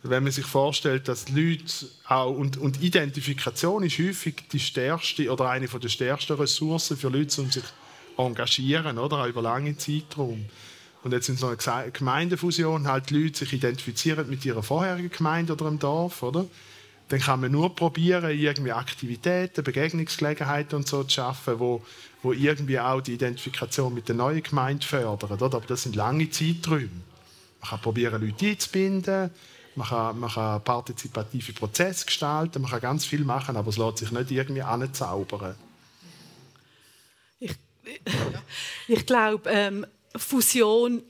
[0.03, 1.63] wenn man sich vorstellt, dass Leute
[2.07, 7.41] auch und, und Identifikation ist häufig die stärkste oder eine der stärksten Ressourcen für Leute,
[7.41, 7.63] um sich
[8.17, 10.45] engagieren, oder auch über lange Zeitraum.
[11.03, 15.53] Und jetzt in so einer Gemeindefusion halt die Leute sich identifizieren mit ihrer vorherigen Gemeinde
[15.53, 16.45] oder im Dorf, oder?
[17.09, 21.83] Dann kann man nur probieren, irgendwie Aktivitäten, Begegnungsgelegenheiten und so zu schaffen, wo,
[22.23, 25.57] wo irgendwie auch die Identifikation mit der neuen Gemeinde fördern, oder?
[25.57, 26.89] Aber das sind lange Zeiträume.
[27.61, 29.31] Man kann probieren, Leute einzubinden,
[29.75, 33.99] man kann, man kann partizipative Prozesse gestalten, man kann ganz viel machen, aber es lässt
[33.99, 35.55] sich nicht irgendwie anzaubern.
[37.39, 37.55] Ich,
[38.88, 41.03] ich glaube, ähm, Fusion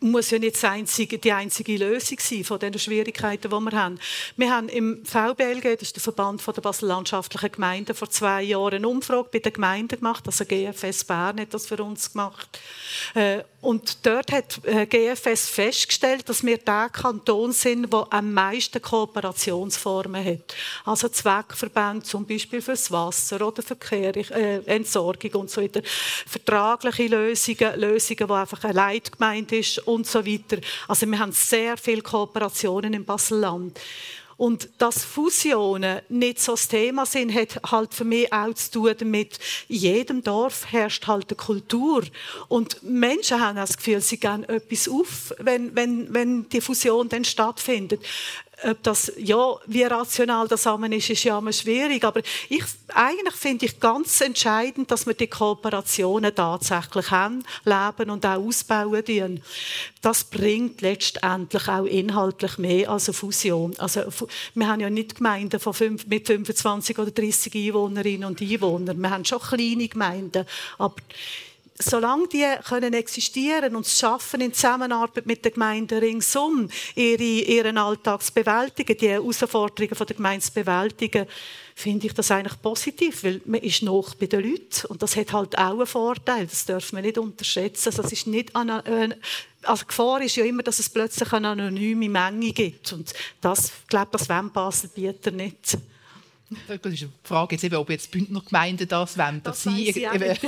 [0.00, 3.98] muss ja nicht einzige, die einzige Lösung sein von den Schwierigkeiten, die wir haben.
[4.36, 8.88] Wir haben im VBLG, das ist der Verband der Basel-Landschaftlichen Gemeinden, vor zwei Jahren eine
[8.88, 10.24] Umfrage bei den Gemeinden gemacht.
[10.26, 12.60] Also GFS Bern hat das für uns gemacht.
[13.14, 18.80] Äh, und dort hat äh, GFS festgestellt, dass wir der Kanton sind, der am meisten
[18.80, 20.54] Kooperationsformen hat.
[20.84, 25.82] Also Zweckverbände zum Beispiel fürs Wasser oder Verkehr, äh, Entsorgung und so weiter.
[25.84, 30.58] Vertragliche Lösungen, Lösungen, wo einfach eine Leitgemeinde ist und so weiter.
[30.86, 33.76] Also wir haben sehr viele Kooperationen im Baselland.
[34.38, 38.94] Und dass Fusionen nicht so das Thema sind, hat halt für mich auch zu tun
[39.00, 39.26] in
[39.66, 42.04] jedem Dorf herrscht halt eine Kultur.
[42.46, 47.24] Und Menschen haben das Gefühl, sie gehen etwas auf, wenn, wenn, wenn die Fusion dann
[47.24, 48.00] stattfindet
[48.64, 52.04] ob das, ja, wie rational das zusammen ist, ist ja immer schwierig.
[52.04, 58.26] Aber ich, eigentlich finde ich ganz entscheidend, dass wir die Kooperationen tatsächlich haben, leben und
[58.26, 59.42] auch ausbauen dürfen.
[60.02, 63.74] Das bringt letztendlich auch inhaltlich mehr als eine Fusion.
[63.78, 64.02] Also,
[64.54, 69.00] wir haben ja nicht Gemeinden von fünf, mit 25 oder 30 Einwohnerinnen und Einwohnern.
[69.00, 70.44] Wir haben schon kleine Gemeinden.
[70.78, 70.96] Aber
[71.78, 77.78] solange die können existieren und es schaffen, in Zusammenarbeit mit den Gemeinden ringsum ihre, ihren
[77.78, 81.26] Alltag zu bewältigen, die Herausforderungen der Gemeinde zu bewältigen,
[81.74, 85.32] finde ich das eigentlich positiv, weil man ist noch bei den Leuten und das hat
[85.32, 87.88] halt auch einen Vorteil, das dürfen wir nicht unterschätzen.
[87.88, 89.08] Also, ist nicht äh,
[89.62, 93.72] also die Gefahr ist ja immer, dass es plötzlich eine anonyme Menge gibt und das,
[93.82, 95.78] ich glaube, das wollen Basel-Bieter nicht.
[96.66, 99.42] Das ist die Frage, jetzt eben, ob jetzt Bündner Gemeinden das wollen.
[99.42, 100.38] Dass das Sie, Sie eben,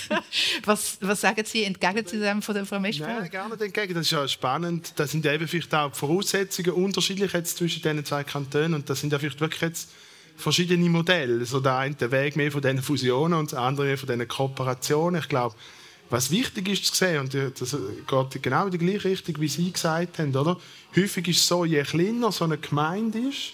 [0.64, 3.20] was, was sagen Sie entgegen zu dem von der Frau Meschberg?
[3.20, 3.94] Nein, gerne entgegen.
[3.94, 4.92] Das ist ja spannend.
[4.96, 9.00] Da sind eben vielleicht auch die Voraussetzungen unterschiedlich jetzt zwischen diesen zwei Kantonen und das
[9.00, 9.90] sind ja vielleicht wirklich jetzt
[10.36, 11.44] verschiedene Modelle.
[11.44, 14.26] So der eine der Weg mehr von diesen Fusionen und der andere mehr von diesen
[14.26, 15.20] Kooperationen.
[15.20, 15.54] Ich glaube,
[16.10, 19.72] was wichtig ist zu sehen, und das geht genau in die gleiche Richtung, wie Sie
[19.72, 20.58] gesagt haben, oder?
[20.96, 23.52] Häufig ist es so, je kleiner so eine Gemeinde ist,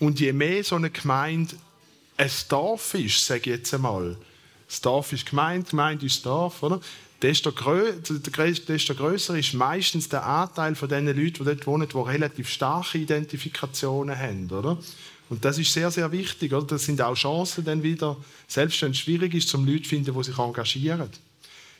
[0.00, 1.54] und je mehr so eine Gemeinde
[2.16, 4.16] ein Dorf ist, sage ich jetzt einmal,
[4.66, 6.80] das Dorf ist Gemeinde, Gemeinde ist Dorf, oder?
[7.22, 11.96] Desto, grö desto größer ist meistens der Anteil von den Leuten, die dort wohnen, die
[11.96, 14.78] relativ starke Identifikationen haben, oder?
[15.28, 16.52] Und das ist sehr, sehr wichtig.
[16.52, 16.66] Oder?
[16.66, 18.16] Das sind auch Chancen dann wieder,
[18.48, 21.08] selbst wenn es schwierig ist, zum Leute zu finden, die sich engagieren.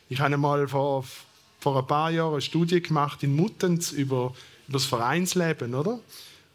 [0.09, 1.05] Ich habe mal vor,
[1.59, 4.35] vor ein paar Jahren eine Studie gemacht in Muttenz über,
[4.69, 5.99] über das Vereinsleben, oder?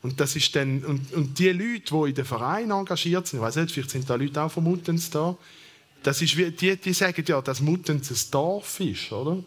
[0.05, 3.43] Und, das ist dann, und, und die Leute, die in den Verein engagiert sind, ich
[3.43, 5.35] weiß nicht, vielleicht sind da Leute auch von Muttens da,
[6.03, 9.43] das ist wie, die, die sagen ja, dass Muttens ein Dorf ist, oder?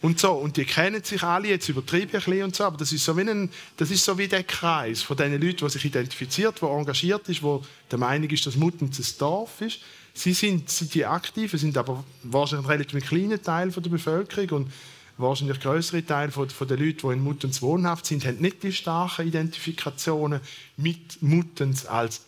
[0.00, 2.90] Und so, und die kennen sich alle, jetzt übertrieben ein bisschen und so, aber das
[2.90, 5.84] ist so wie, ein, das ist so wie der Kreis von den Leuten, die sich
[5.84, 9.80] identifiziert, die engagiert ist, wo der Meinung ist, dass Muttens ein Dorf ist.
[10.14, 14.72] Sie sind, sind die Aktiven, sind aber wahrscheinlich ein relativ kleiner Teil der Bevölkerung und
[15.20, 18.72] wahrscheinlich größere Teil von, von der Leute, die in Muttens wohnhaft sind, haben nicht die
[18.72, 20.40] starken Identifikationen
[20.76, 22.22] mit Muttens als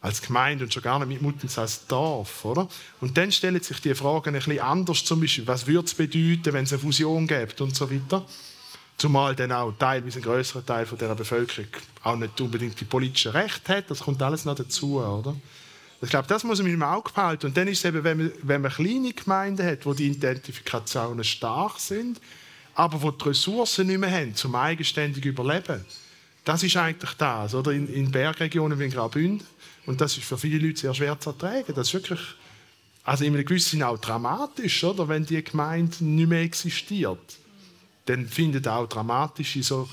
[0.00, 2.68] als Gemeinde und schon gar nicht mit Muttens als Dorf, oder?
[3.00, 6.52] Und dann stellen sich die Fragen ein bisschen anders, zum Beispiel, was würde es bedeuten,
[6.52, 8.24] wenn es eine Fusion gibt und so weiter.
[8.96, 11.66] Zumal dann auch teilweise ein größerer Teil von der Bevölkerung
[12.02, 13.90] auch nicht unbedingt die politischen Rechte hat.
[13.90, 15.34] Das kommt alles noch dazu, oder?
[16.00, 17.46] Ich glaube, das muss man im Auge behalten.
[17.46, 21.24] Und dann ist es eben, wenn man, wenn man kleine Gemeinden hat, wo die Identifikationen
[21.24, 22.20] stark sind,
[22.74, 25.84] aber wo die Ressourcen nicht mehr haben, zum eigenständig Überleben.
[26.44, 27.72] Das ist eigentlich das, oder?
[27.72, 29.46] In, in Bergregionen wie in Graubünden.
[29.86, 31.74] Und das ist für viele Leute sehr schwer zu ertragen.
[31.74, 32.20] Das ist wirklich,
[33.02, 35.08] also in einem gewissen Sinne auch dramatisch, oder?
[35.08, 37.38] Wenn die Gemeinde nicht mehr existiert.
[38.06, 39.88] Dann findet auch dramatische so,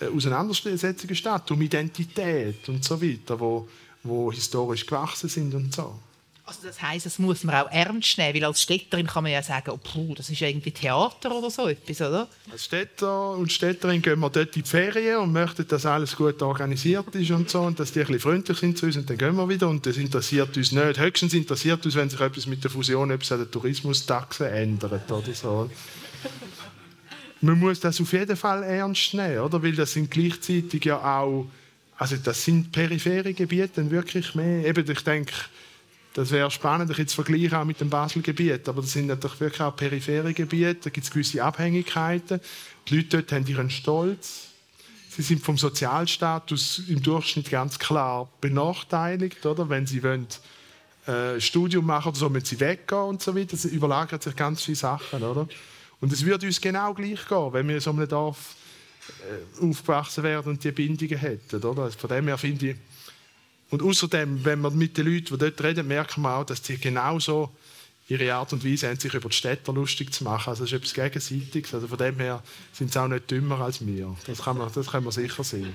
[0.00, 3.68] äh, Auseinandersetzungen statt, um Identität und so weiter, wo
[4.08, 5.94] wo historisch gewachsen sind und so.
[6.48, 9.42] Also das heißt, das muss man auch ernst nehmen, weil als Städterin kann man ja
[9.42, 12.26] sagen, oh, puh, das ist irgendwie Theater oder so etwas, oder?
[12.50, 16.40] Als Städter und Städterin gehen wir dort in die Ferien und möchten, dass alles gut
[16.40, 19.18] organisiert ist und so und dass die ein bisschen freundlich sind zu uns und dann
[19.18, 20.98] gehen wir wieder und das interessiert uns nicht.
[20.98, 25.34] Höchstens interessiert uns, wenn sich etwas mit der Fusion, etwas an der Tourismustaxe ändert oder
[25.34, 25.68] so.
[27.42, 29.62] man muss das auf jeden Fall ernst nehmen, oder?
[29.62, 31.44] Weil das sind gleichzeitig ja auch
[31.98, 34.64] also das sind periphere Gebiete wirklich mehr.
[34.64, 35.32] Eben, ich denke,
[36.14, 39.60] das wäre spannend, ich jetzt vergleichen auch mit dem Basel-Gebiet, aber das sind natürlich wirklich
[39.60, 42.40] auch periphere Gebiete, da gibt es gewisse Abhängigkeiten.
[42.88, 44.48] Die Leute dort haben ihren Stolz.
[45.10, 49.68] Sie sind vom Sozialstatus im Durchschnitt ganz klar benachteiligt, oder?
[49.68, 50.28] Wenn sie wollen,
[51.06, 53.50] äh, Studium machen oder so, müssen sie weggehen und so weiter.
[53.52, 55.48] Das überlagert sich ganz viele Sachen, oder?
[56.00, 58.54] Und es würde uns genau gleich gehen, wenn wir in so einem Dorf
[59.60, 61.62] aufgewachsen wären und die Bindungen hätten.
[61.64, 61.82] Oder?
[61.82, 62.76] Also von dem her finde ich,
[63.70, 66.78] und außerdem, wenn man mit den Leuten, die dort reden, merkt man auch, dass sie
[66.78, 67.50] genauso
[68.08, 70.48] ihre Art und Weise haben, sich über die Städte lustig zu machen.
[70.48, 71.74] Also das ist etwas Gegenseitiges.
[71.74, 72.42] Also von dem her
[72.72, 74.16] sind sie auch nicht dümmer als wir.
[74.26, 75.74] Das kann man sicher sehen.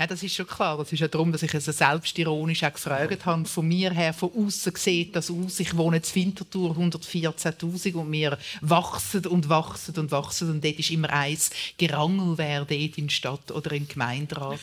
[0.00, 0.78] Ja, das ist schon klar.
[0.78, 3.44] Es ist ja darum, dass ich es selbstironisch auch gefragt habe.
[3.44, 5.60] Von mir her, von außen sieht das aus.
[5.60, 10.52] Ich wohne in Winterthur 114'000 und wir wachsen und wachsen und wachsen.
[10.52, 14.60] Und dort ist immer eins Gerangel, wer dort in Stadt oder in Gemeinderat,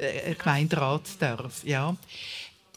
[0.00, 1.64] äh, Gemeinderat darf.
[1.64, 1.96] Ja.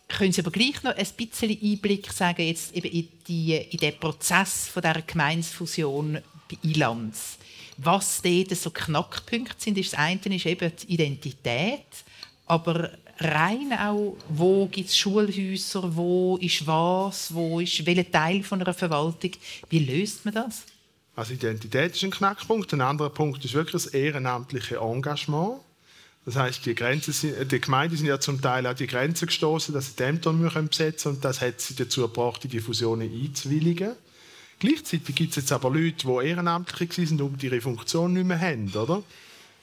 [0.08, 4.00] Können Sie aber gleich noch ein bisschen Einblick sagen jetzt eben in, die, in den
[4.00, 6.14] Prozess von dieser Gemeinsfusion
[6.50, 7.38] bei Ilanz.
[7.82, 11.86] Was dort so Knackpunkte sind, ist das eine ist eben die Identität,
[12.46, 18.62] aber rein auch, wo gibt es Schulhäuser, wo ist was, wo ist welcher Teil von
[18.62, 19.32] einer Verwaltung,
[19.70, 20.64] wie löst man das?
[21.16, 22.74] Also Identität ist ein Knackpunkt.
[22.74, 25.60] Ein anderer Punkt ist wirklich das ehrenamtliche Engagement.
[26.26, 27.14] Das heißt, die, Grenzen
[27.48, 31.04] die Gemeinden sind ja zum Teil an die Grenzen gestoßen, dass sie die Ämter besetzen
[31.04, 33.94] können und das hat sie dazu gebracht, die Fusionen einzuwilligen.
[34.60, 38.70] Gleichzeitig gibt es jetzt aber Leute, die ehrenamtlich sind und ihre Funktion nicht mehr haben,
[38.76, 39.04] oder?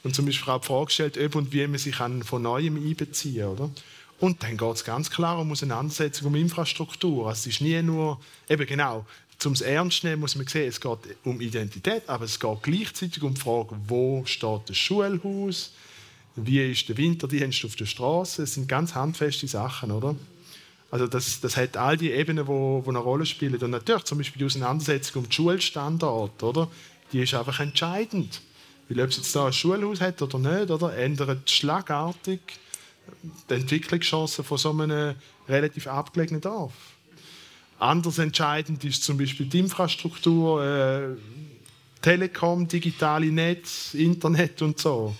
[0.03, 3.47] Und zum Beispiel auch die Frage gestellt, ob und wie man sich von Neuem einbeziehen
[3.47, 3.71] oder?
[4.19, 7.29] Und dann geht es ganz klar um Auseinandersetzung, um Infrastruktur.
[7.29, 9.05] Also es ist nie nur, eben genau,
[9.39, 13.23] zum es ernst nehmen muss man sehen, es geht um Identität, aber es geht gleichzeitig
[13.23, 15.73] um die Frage, wo steht das Schulhaus,
[16.37, 18.43] wie ist der Winterdienst auf der Straße.
[18.43, 20.17] Es sind ganz handfeste Sachen, oder?
[20.91, 23.57] Also das, das hat all die Ebenen, die wo, wo eine Rolle spielen.
[23.57, 26.69] Und natürlich zum Beispiel die Auseinandersetzung um den Schulstandort, oder?
[27.13, 28.41] Die ist einfach entscheidend.
[28.89, 32.41] Weil ob es jetzt da ein Schulhaus hat oder nicht, oder, ändert schlagartig
[33.49, 35.15] die Entwicklungschancen von so einem
[35.49, 36.73] relativ abgelegenen Dorf.
[37.79, 41.09] Anders entscheidend ist zum Beispiel die Infrastruktur, äh,
[42.01, 45.15] Telekom, digitale Netz, Internet und so.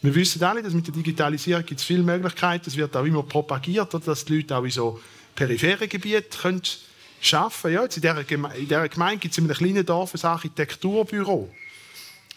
[0.00, 2.68] Wir wissen alle, dass mit der Digitalisierung gibt es viele Möglichkeiten.
[2.68, 5.00] Es wird auch immer propagiert, dass die Leute auch in so
[5.34, 6.62] peripheren Gebieten können
[7.32, 7.72] arbeiten.
[7.72, 11.50] Ja, in dieser, Geme Gemeinde gibt es in einem kleinen Dorf ein Architekturbüro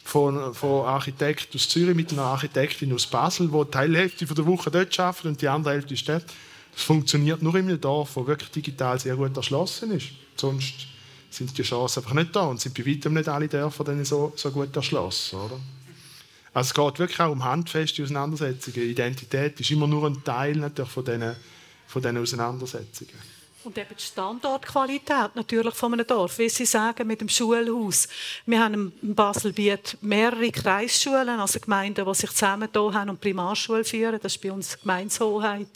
[0.04, 4.72] von, von Architekten aus Zürich mit einer Architektin aus Basel, die die Teilhälfte der Woche
[4.72, 6.26] dort arbeitet und die andere Hälfte ist dort.
[6.74, 10.08] Das funktioniert nur in einem Dorf, das wirklich digital sehr gut erschlossen ist.
[10.36, 10.88] Sonst
[11.30, 14.52] sind die Chancen einfach nicht da und sind bei weitem nicht alle Dörfer so, so
[14.52, 15.40] gut erschlossen.
[15.40, 15.60] Oder?
[16.54, 18.90] Also es geht wirklich auch um handfeste Auseinandersetzungen.
[18.90, 21.36] Identität ist immer nur ein Teil natürlich von diesen,
[21.88, 23.32] von diesen Auseinandersetzungen.
[23.64, 28.08] Und eben die Standortqualität natürlich von einem Dorf, wie Sie sagen, mit dem Schulhaus.
[28.48, 33.84] Wir haben in Baselbiet mehrere Kreisschulen, also Gemeinden, die sich zusammen hier haben und Primarschule
[33.84, 34.20] führen.
[34.22, 35.68] Das ist bei uns Gemeinshoheit.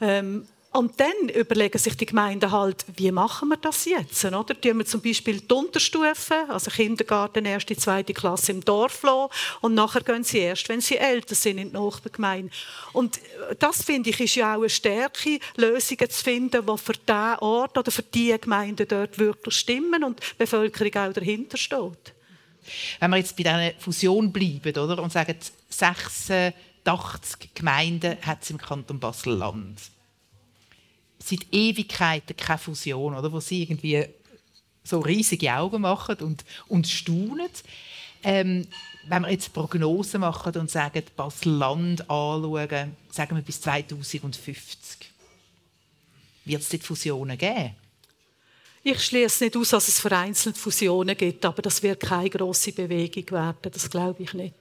[0.00, 4.22] Ähm, und dann überlegen sich die Gemeinden halt, wie machen wir das jetzt?
[4.24, 4.60] Oder?
[4.60, 9.74] Tun wir zum Beispiel die Unterstufen, also Kindergarten, erste, zweite Klasse im Dorf lassen, und
[9.74, 12.52] nachher gehen sie erst, wenn sie älter sind, in die Nachbargemeinde.
[12.92, 16.92] Und äh, das, finde ich, ist ja auch eine Stärke, Lösungen zu finden, die für
[16.92, 22.14] diesen Ort oder für diese Gemeinde dort wirklich stimmen und die Bevölkerung auch dahinter steht.
[23.00, 25.34] Wenn wir jetzt bei dieser Fusion bleiben oder, und sagen,
[25.70, 29.97] 86 Gemeinden hat es im Kanton Basel-Land
[31.28, 34.04] seit Ewigkeiten keine Fusion, oder, wo sie irgendwie
[34.84, 37.48] so riesige Augen machen und, und staunen.
[38.22, 38.66] Ähm,
[39.06, 45.10] wenn wir jetzt Prognosen machen und sagen, Basel-Land anschauen, sagen wir bis 2050,
[46.44, 47.74] wird es dort Fusionen geben?
[48.82, 53.30] Ich schließe nicht aus, dass es vereinzelt Fusionen gibt, aber das wird keine große Bewegung
[53.30, 53.72] werden.
[53.72, 54.54] Das glaube ich nicht.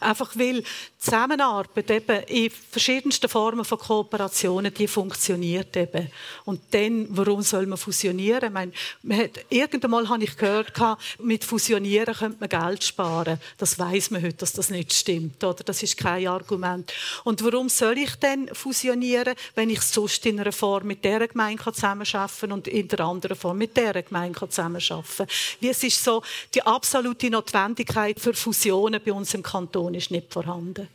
[0.00, 0.62] Einfach weil
[0.98, 6.10] Zusammenarbeit eben in verschiedensten Formen von Kooperationen, die funktioniert eben.
[6.44, 8.44] Und dann, warum soll man fusionieren?
[8.44, 10.72] Ich meine, hat, irgendwann habe ich gehört,
[11.18, 13.40] mit Fusionieren könnte man Geld sparen.
[13.58, 15.42] Das weiß man heute, dass das nicht stimmt.
[15.42, 15.64] Oder?
[15.64, 16.92] Das ist kein Argument.
[17.24, 21.64] Und warum soll ich denn fusionieren, wenn ich sonst in einer Form mit dieser Gemeinde
[21.64, 25.26] zusammenarbeiten kann und in der anderen Form mit dieser Gemeinde zusammenarbeiten kann?
[25.60, 26.22] Wie es ist so
[26.54, 30.88] die absolute Notwendigkeit für Fusionen bei uns im Kanton Kanton ist nicht vorhanden.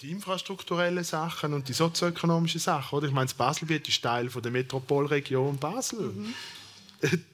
[0.00, 2.96] die infrastrukturellen Sachen und die sozioökonomischen Sachen.
[2.96, 3.08] Oder?
[3.08, 6.12] Ich meine, das Baselbiet ist Teil von der Metropolregion Basel.
[6.14, 6.34] Mhm.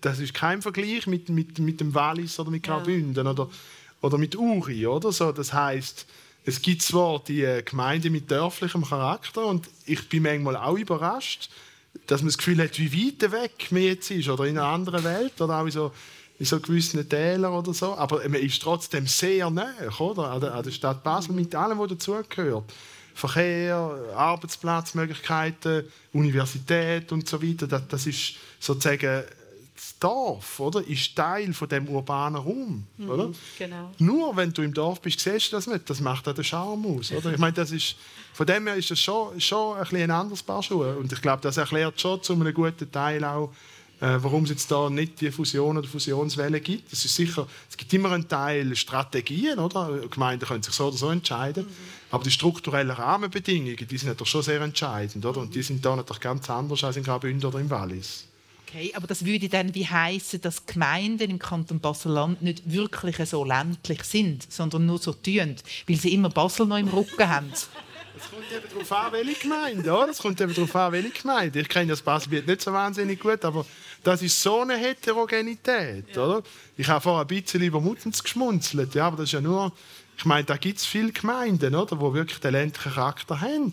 [0.00, 3.30] Das ist kein Vergleich mit, mit, mit dem Wallis oder mit Graubünden ja.
[3.30, 3.48] oder,
[4.00, 4.86] oder mit Uri.
[4.86, 5.12] Oder?
[5.12, 6.06] So, das heißt,
[6.44, 11.50] es gibt zwar die Gemeinden mit dörflichem Charakter und ich bin manchmal auch überrascht,
[12.06, 15.04] dass man das Gefühl hat, wie weit weg man jetzt ist oder in einer anderen
[15.04, 15.92] Welt oder auch in so
[16.38, 17.94] in so gewissen Tälern oder so.
[17.94, 20.30] Aber man ist trotzdem sehr nah oder?
[20.30, 22.72] An, der, an der Stadt Basel mit allem, was dazugehört.
[23.14, 23.76] Verkehr,
[24.16, 27.68] Arbeitsplatzmöglichkeiten, Universität und so weiter.
[27.68, 29.22] Das, das ist sozusagen
[29.74, 30.86] das Dorf, oder?
[30.86, 33.30] Ist Teil von dem urbanen Raum, mhm, oder?
[33.56, 33.92] Genau.
[33.98, 35.88] Nur wenn du im Dorf bist, siehst du das nicht.
[35.88, 37.32] Das macht auch den Charme aus, oder?
[37.32, 37.96] Ich meine, das ist
[38.34, 40.96] von dem her ist das schon, schon ein, ein anderes Paar Schuhe.
[40.96, 43.52] Und ich glaube, das erklärt schon zu einem guten Teil auch,
[44.00, 46.92] warum es jetzt da nicht die Fusion oder Fusionswelle gibt.
[46.92, 50.08] Das ist sicher, es gibt immer einen Teil Strategien, oder?
[50.08, 51.64] Gemeinden können sich so oder so entscheiden.
[51.64, 51.70] Mhm.
[52.10, 55.40] Aber die strukturellen Rahmenbedingungen, die sind natürlich schon sehr entscheidend, oder?
[55.40, 58.26] Und die sind da natürlich ganz anders als in Graubünden oder im Wallis.
[58.74, 63.44] Okay, aber das würde dann wie heißen, dass Gemeinden im Kanton Basel-Land nicht wirklich so
[63.44, 67.52] ländlich sind, sondern nur so tun, weil sie immer Basel noch im Rücken haben.
[67.52, 69.86] Es kommt eben darauf an, welche Gemeinde.
[69.86, 70.06] Ja?
[70.06, 71.60] Das kommt eben darauf an, welche Gemeinde.
[71.60, 73.64] Ich kenne das Baselbiet nicht so wahnsinnig gut, aber
[74.04, 76.24] Das ist so eine Heterogenität, ja.
[76.24, 76.42] oder?
[76.76, 79.72] Ich habe vorher ein bisschen über Muttens geschmunzelt, ja, aber das ist ja nur,
[80.16, 83.72] ich meine, da gibt es viele Gemeinden, oder, die wirklich den ländlichen Charakter haben.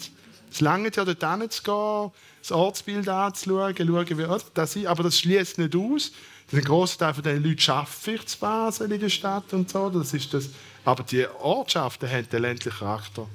[0.49, 2.11] Es langt ja dort hinzugehen,
[2.41, 6.11] das Ortsbild anzuschauen, schauen, wie, oder, das ist, aber das schließt nicht aus.
[6.53, 9.89] Ein grosser Teil von den Leuten arbeitet zu Basel in der Stadt und so.
[9.89, 10.49] Das ist das.
[10.83, 13.27] Aber die Ortschaften haben den ländlichen Charakter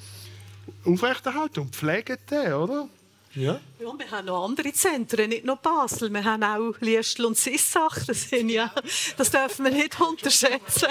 [0.84, 2.88] aufrechterhalten und pflegen den, oder?
[3.37, 3.61] Ja.
[3.78, 3.99] ja.
[3.99, 6.11] Wir haben noch andere Zentren, nicht nur Basel.
[6.12, 8.05] Wir haben auch Liestl und Sissach.
[8.07, 8.72] Das, sind ja,
[9.16, 10.89] das dürfen wir nicht unterschätzen.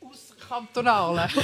[0.00, 1.30] Außerkantonalen.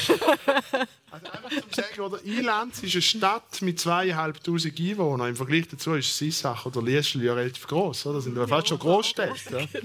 [1.10, 5.30] Also einfach zum sagen, oder ist eine Stadt mit zweieinhalbtausend Einwohnern.
[5.30, 8.02] Im Vergleich dazu ist Sissach oder Liestl ja relativ groß.
[8.02, 9.66] Das sind ja fast schon Großstädte.
[9.72, 9.80] Ja.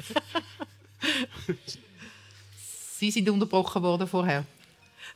[2.97, 4.43] Sie sind unterbrochen worden vorher.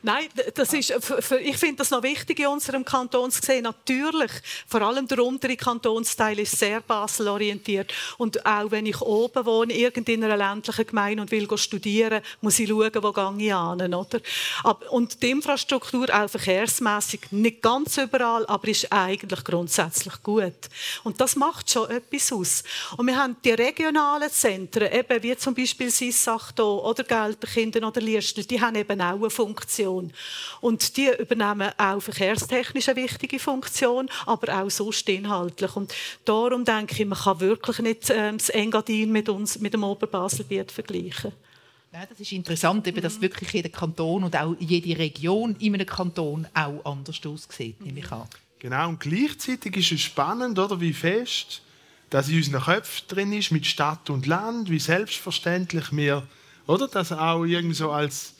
[0.02, 0.92] Nein, das ist,
[1.40, 3.64] ich finde das noch wichtig in unserem Kanton zu sehen.
[3.64, 4.30] Natürlich,
[4.66, 7.92] vor allem der untere Kantonsteil ist sehr baselorientiert.
[8.16, 12.68] Und auch wenn ich oben wohne, in einer ländlichen Gemeinde und will studieren, muss ich
[12.68, 14.20] schauen, wo gehe ich hin, oder?
[14.90, 20.68] Und die Infrastruktur, auch verkehrsmässig, nicht ganz überall, aber ist eigentlich grundsätzlich gut.
[21.02, 22.62] Und das macht schon etwas aus.
[22.96, 28.44] Und wir haben die regionalen Zentren, eben wie zum Beispiel Sissach oder Gelterkinden oder Liestl,
[28.44, 29.77] die haben eben auch eine Funktion.
[29.78, 30.12] Funktion.
[30.60, 35.74] Und die übernehmen auch verkehrstechnisch eine wichtige Funktion, aber auch sonst inhaltlich.
[35.76, 39.84] Und darum denke ich, man kann wirklich nicht ähm, das Engadin mit uns, mit dem
[39.84, 41.32] Oberbaselbiet vergleichen.
[41.92, 45.86] Ja, das ist interessant, eben, dass wirklich jeder Kanton und auch jede Region in einem
[45.86, 48.28] Kanton auch anders aussieht, nehme ich an.
[48.58, 51.62] Genau, und gleichzeitig ist es spannend, oder, wie fest
[52.10, 56.26] dass in unseren Köpfen drin ist, mit Stadt und Land, wie selbstverständlich wir
[56.66, 58.34] oder, das auch irgendwie so als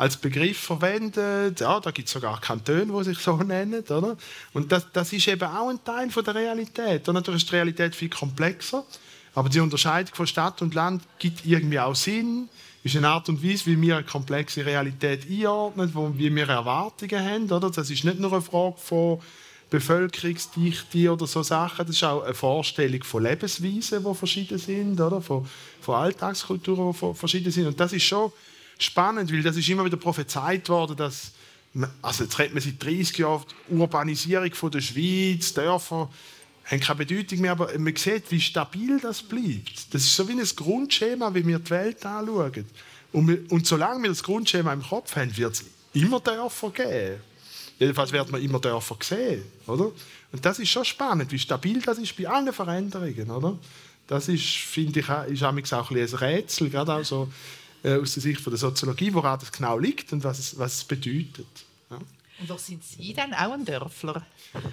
[0.00, 1.60] als Begriff verwendet.
[1.60, 3.84] Ja, da gibt es sogar Kantone, die sich so nennen.
[3.84, 4.16] Oder?
[4.54, 7.06] Und das, das ist eben auch ein Teil von der Realität.
[7.06, 8.82] Und natürlich ist die Realität viel komplexer.
[9.34, 12.48] Aber die Unterscheidung von Stadt und Land gibt irgendwie auch Sinn.
[12.82, 17.22] Ist eine Art und Weise, wie wir eine komplexe Realität einordnen, wo, wie wir Erwartungen
[17.22, 17.52] haben.
[17.52, 17.68] Oder?
[17.68, 19.20] Das ist nicht nur eine Frage von
[19.68, 21.86] Bevölkerungsdichte oder so Sachen.
[21.86, 25.20] Das ist auch eine Vorstellung von Lebensweisen, die verschieden sind, oder?
[25.20, 25.46] Von,
[25.82, 27.66] von Alltagskulturen, die verschieden sind.
[27.66, 28.32] Und das ist schon
[28.82, 31.32] spannend, weil das ist immer wieder prophezeit worden, dass
[32.02, 36.10] also jetzt redet man seit 30 Jahren Urbanisierung von der Schweiz, Dörfer
[36.64, 39.92] haben keine Bedeutung mehr, aber man sieht, wie stabil das bleibt.
[39.92, 42.66] Das ist so wie ein Grundschema, wie wir die Welt anschauen.
[43.12, 47.20] Und, wir, und solange wir das Grundschema im Kopf haben, wird es immer Dörfer geben.
[47.78, 49.90] Jedenfalls wird man immer Dörfer sehen, oder?
[50.32, 53.58] Und das ist schon spannend, wie stabil das ist bei allen Veränderungen, oder?
[54.06, 57.28] Das ist, finde ich, ist auch ein Rätsel, gerade auch so
[57.82, 60.74] äh, aus der Sicht von der Soziologie, woran das genau liegt und was es, was
[60.74, 61.46] es bedeutet.
[61.90, 61.96] Ja.
[61.96, 64.24] Und was sind Sie denn auch ein Dörfler?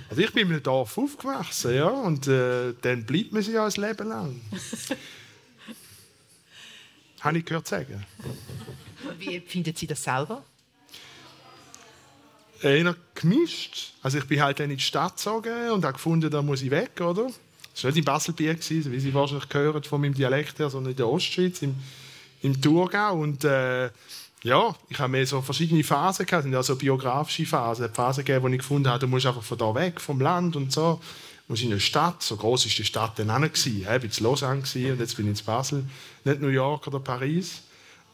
[0.10, 3.66] Also ich bin in einem Dorf aufgewachsen, ja, und äh, dann bleibt man sich ja
[3.66, 4.41] ein Leben lang.
[7.20, 8.05] Habe ich gehört sagen.
[9.18, 10.43] Wie empfinden Sie das selber?
[12.62, 13.93] Eher gemischt.
[14.01, 16.72] Also ich bin halt dann in die Stadt gezogen und habe gefunden, da muss ich
[16.72, 17.30] weg, oder?
[17.76, 20.97] Es war nicht in Baselbier, wie Sie wahrscheinlich gehört von meinem Dialekt her, sondern in
[20.97, 21.76] der Ostschweiz, im
[22.42, 23.90] im Thurgau und äh,
[24.44, 28.48] ja, ich habe mehr so verschiedene Phasen gehabt, sind also biografische Phasen, Phasen gegeben, wo
[28.50, 31.02] ich gefunden habe, du musst einfach von da weg, vom Land und so,
[31.48, 33.82] du musst in eine Stadt, so groß ist die Stadt dann auch nicht gewesen.
[33.82, 35.86] Ich war in Lausanne und jetzt bin ich in Basel,
[36.24, 37.64] nicht New York oder Paris.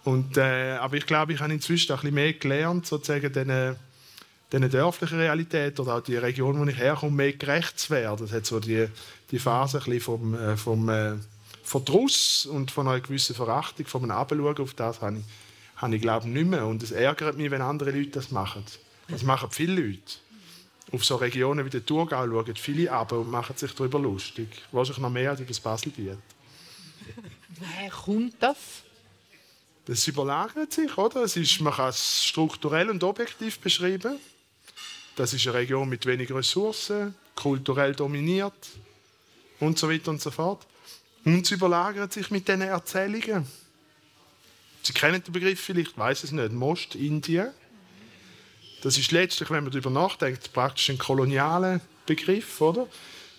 [0.03, 3.75] Und, äh, aber ich glaube, ich habe inzwischen ein bisschen mehr gelernt, sozusagen diesen,
[4.51, 8.25] diesen dörflichen Realität oder auch die Region, wo ich herkomme, mehr gerecht zu werden.
[8.25, 8.87] Das hat so die,
[9.31, 11.13] die Phase ein bisschen vom, äh, vom äh,
[11.63, 15.23] Verdruss und von einer gewissen Verachtung, von einem Abschauen auf das, habe ich,
[15.81, 16.67] habe ich glaube nicht mehr.
[16.67, 18.65] Und es ärgert mich, wenn andere Leute das machen.
[19.07, 20.13] Das machen viele Leute.
[20.91, 24.47] Auf so Regionen wie der Thurgau schauen viele ab und machen sich darüber lustig.
[24.71, 26.17] Wahrscheinlich noch mehr als über das Baselbiet.
[27.59, 28.57] Woher kommt das?
[29.85, 31.23] Das überlagert sich, oder?
[31.23, 34.17] Es ist, man kann es strukturell und objektiv beschreiben.
[35.15, 38.53] Das ist eine Region mit wenig Ressourcen, kulturell dominiert
[39.59, 40.65] und so weiter und so fort.
[41.25, 43.47] Und sie überlagert sich mit diesen Erzählungen.
[44.81, 47.51] Sie kennen den Begriff vielleicht, weiß es nicht, Most Indien.
[48.81, 52.87] Das ist letztlich, wenn man darüber nachdenkt, praktisch ein kolonialer Begriff, oder?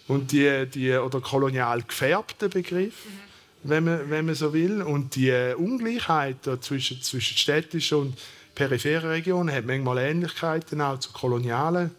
[0.09, 3.71] Und die, die oder kolonial gefärbte Begriff, mhm.
[3.71, 4.81] wenn, man, wenn man so will.
[4.81, 8.19] Und die Ungleichheit zwischen, zwischen städtischen und
[8.55, 11.91] peripheren Regionen hat manchmal Ähnlichkeiten auch zu kolonialen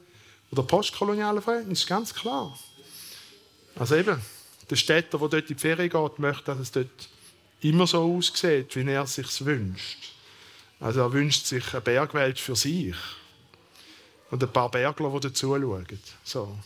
[0.52, 2.58] oder postkolonialen Verhältnissen, ganz klar.
[3.76, 4.20] Also eben,
[4.70, 7.09] der Städter, der dort in die Ferien geht, möchte, dass es dort
[7.61, 10.13] immer so aussieht, wie er es sich wünscht.
[10.80, 12.95] Also er wünscht sich eine Bergwelt für sich.
[14.32, 15.86] Und ein paar Bergler, die dazuschauen.
[16.24, 16.57] So.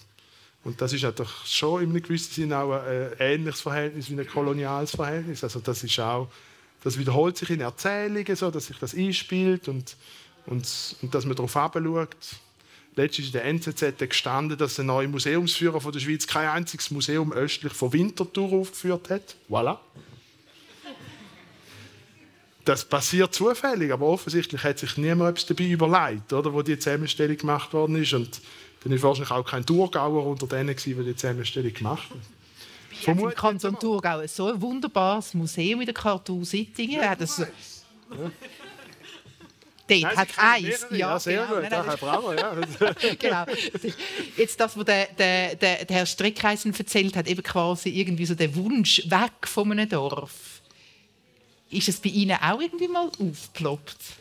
[0.63, 4.27] Und das ist natürlich schon in einem gewissen Sinne auch ein ähnliches Verhältnis wie ein
[4.27, 5.43] koloniales Verhältnis.
[5.43, 6.29] Also das ist auch,
[6.83, 9.95] das wiederholt sich in Erzählungen, so, dass sich das einspielt und,
[10.45, 12.17] und, und dass man darauf schaut.
[12.99, 16.91] Letztens ist in der NZZ gestanden, dass der neue Museumsführer von der Schweiz kein einziges
[16.91, 19.35] Museum östlich von Winterthur aufgeführt hat.
[19.49, 19.77] Voilà.
[22.65, 27.37] Das passiert zufällig, aber offensichtlich hat sich niemand etwas dabei überlegt, oder, wo die Zusammenstellung
[27.37, 28.11] gemacht worden ist.
[28.11, 28.41] Und
[28.83, 33.19] dann war wahrscheinlich auch kein Thurgauer unter denen, die die Zusammenstellung gemacht haben.
[33.21, 37.01] Im Kanton Thurgau so ein wunderbares Museum in der Kartur Sittingen.
[37.01, 37.47] Ja, das, ja.
[39.89, 40.85] Dort Nein, hat eins.
[40.91, 41.61] Ja, ja, sehr genau.
[41.61, 41.71] gut.
[41.71, 42.55] Ja, bravo, ja.
[43.19, 43.45] genau.
[44.37, 48.55] Jetzt das, was der, der, der, Herr Streckeisen erzählt hat, eben quasi irgendwie so der
[48.55, 50.61] Wunsch weg von einem Dorf.
[51.71, 54.18] Ist es bei Ihnen auch irgendwie mal aufgeploppt?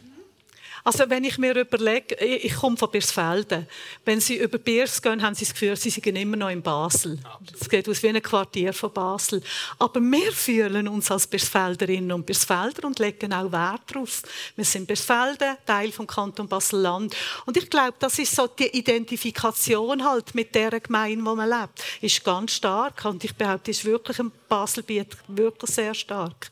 [0.84, 3.66] Also wenn ich mir überlege, ich komme von Birsfelden.
[4.04, 7.18] Wenn Sie über Biers gehen, haben Sie das Gefühl, Sie sind immer noch in Basel.
[7.60, 9.42] Es geht aus wie ein Quartier von Basel.
[9.78, 14.22] Aber wir fühlen uns als Birsfelderinnen und Birsfelder und legen auch Wert darauf.
[14.56, 17.14] Wir sind Birsfelden, Teil vom Kanton Basel-Land.
[17.46, 21.82] Und ich glaube, das ist so die Identifikation halt mit der Gemeinde, wo man lebt,
[22.00, 23.04] ist ganz stark.
[23.04, 26.50] Und ich behaupte, ist wirklich im Baselbiet wirklich sehr stark.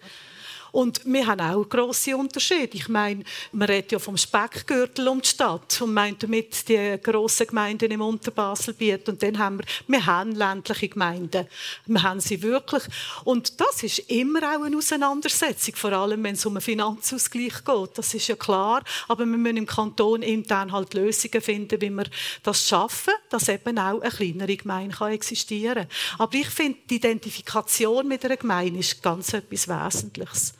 [0.72, 2.76] Und wir haben auch grosse Unterschiede.
[2.76, 7.46] Ich meine, man redet ja vom Speckgürtel um die Stadt und meint damit die grossen
[7.46, 9.08] Gemeinden im Unterbaselbiet.
[9.08, 11.46] Und dann haben wir, wir haben ländliche Gemeinden.
[11.86, 12.82] Wir haben sie wirklich.
[13.24, 17.90] Und das ist immer auch eine Auseinandersetzung, vor allem wenn es um einen Finanzausgleich geht.
[17.98, 18.82] Das ist ja klar.
[19.08, 22.06] Aber wir müssen im Kanton intern halt Lösungen finden, wie wir
[22.42, 26.18] das schaffen, dass eben auch eine kleinere Gemeinde kann existieren kann.
[26.18, 30.54] Aber ich finde, die Identifikation mit einer Gemeinde ist ganz etwas Wesentliches.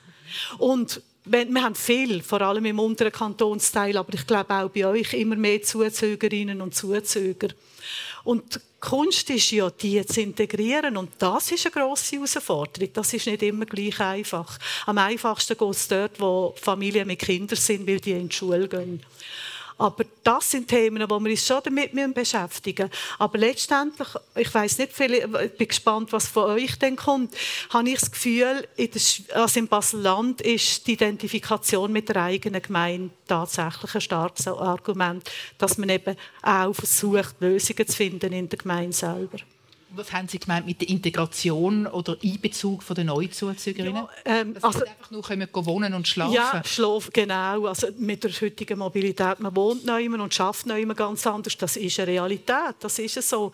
[0.59, 5.13] Und wir haben viel, vor allem im unteren Kantonsteil, aber ich glaube auch bei euch
[5.15, 7.49] immer mehr Zuzögerinnen und Zuzöger.
[8.23, 10.97] Und Kunst ist ja, die zu integrieren.
[10.97, 12.91] Und das ist eine grosse Herausforderung.
[12.93, 14.59] Das ist nicht immer gleich einfach.
[14.87, 18.69] Am einfachsten geht es dort, wo Familien mit Kindern sind, weil die in die Schule
[18.69, 19.03] gehen.
[19.79, 23.03] Aber das sind Themen, wo wir uns schon damit beschäftigen müssen.
[23.19, 27.35] Aber letztendlich, ich weiß nicht viel, ich bin gespannt, was von euch denn kommt,
[27.71, 28.91] habe ich das Gefühl, in
[29.35, 35.77] also im Basel-Land ist die Identifikation mit der eigenen Gemeinde tatsächlich ein starkes Argument, dass
[35.77, 39.39] man eben auch versucht, Lösungen zu finden in der Gemeinde selber.
[39.91, 43.95] Was haben Sie gemeint mit der Integration oder Einbezug von den Neuzuzügerinnen?
[43.95, 47.67] Ja, ähm, Dass also, einfach nur können wohnen und schlafen Ja, schlafen, genau.
[47.67, 51.57] Also mit der heutigen Mobilität, man wohnt nicht und schafft nicht ganz anders.
[51.57, 53.53] Das ist eine Realität, das ist so.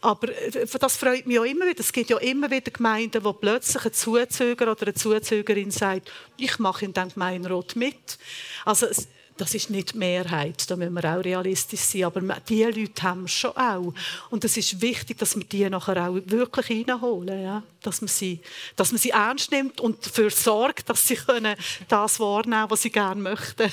[0.00, 1.80] Aber äh, das freut mich auch immer wieder.
[1.80, 6.58] Es gibt ja immer wieder Gemeinden, wo plötzlich ein Zuzüger oder eine Zuzügerin sagt, ich
[6.58, 8.18] mache in diesem Gemeinderat mit.
[8.64, 8.86] Also
[9.36, 13.22] das ist nicht die Mehrheit, da müssen wir auch realistisch sein, aber diese Leute haben
[13.22, 13.92] wir schon auch.
[14.30, 17.62] Und es ist wichtig, dass wir die nachher auch wirklich reinholen, ja?
[17.82, 18.40] dass, man sie,
[18.76, 21.56] dass man sie ernst nimmt und dafür sorgt, dass sie können
[21.88, 23.70] das wahrnehmen können, was sie gerne möchten.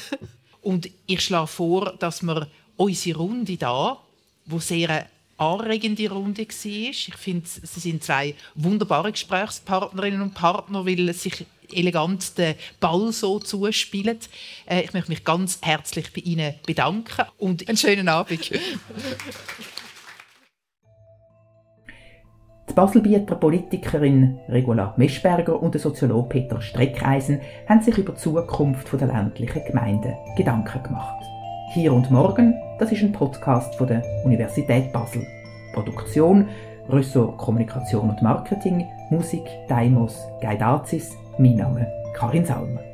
[0.62, 2.48] Und ich schlage vor, dass wir
[2.78, 3.98] unsere Runde da,
[4.46, 5.08] wo sehr
[5.38, 6.90] anregende Runde war.
[6.90, 13.40] Ich finde, sie sind zwei wunderbare Gesprächspartnerinnen und Partner, weil sich elegant den Ball so
[13.40, 14.20] zuspielen.
[14.66, 18.52] Äh, ich möchte mich ganz herzlich bei Ihnen bedanken und einen schönen Abend.
[22.72, 28.90] Die Baselbieter Politikerin Regula Meschberger und der Soziologe Peter Streckeisen haben sich über die Zukunft
[28.94, 31.22] der ländlichen Gemeinden Gedanken gemacht.
[31.74, 35.28] Hier und morgen, das ist ein Podcast von der Universität Basel.
[35.74, 36.48] Produktion,
[36.90, 42.91] Ressort Kommunikation und Marketing, Musik, Daimos, Gaidazis, mein Name Karin Salmer.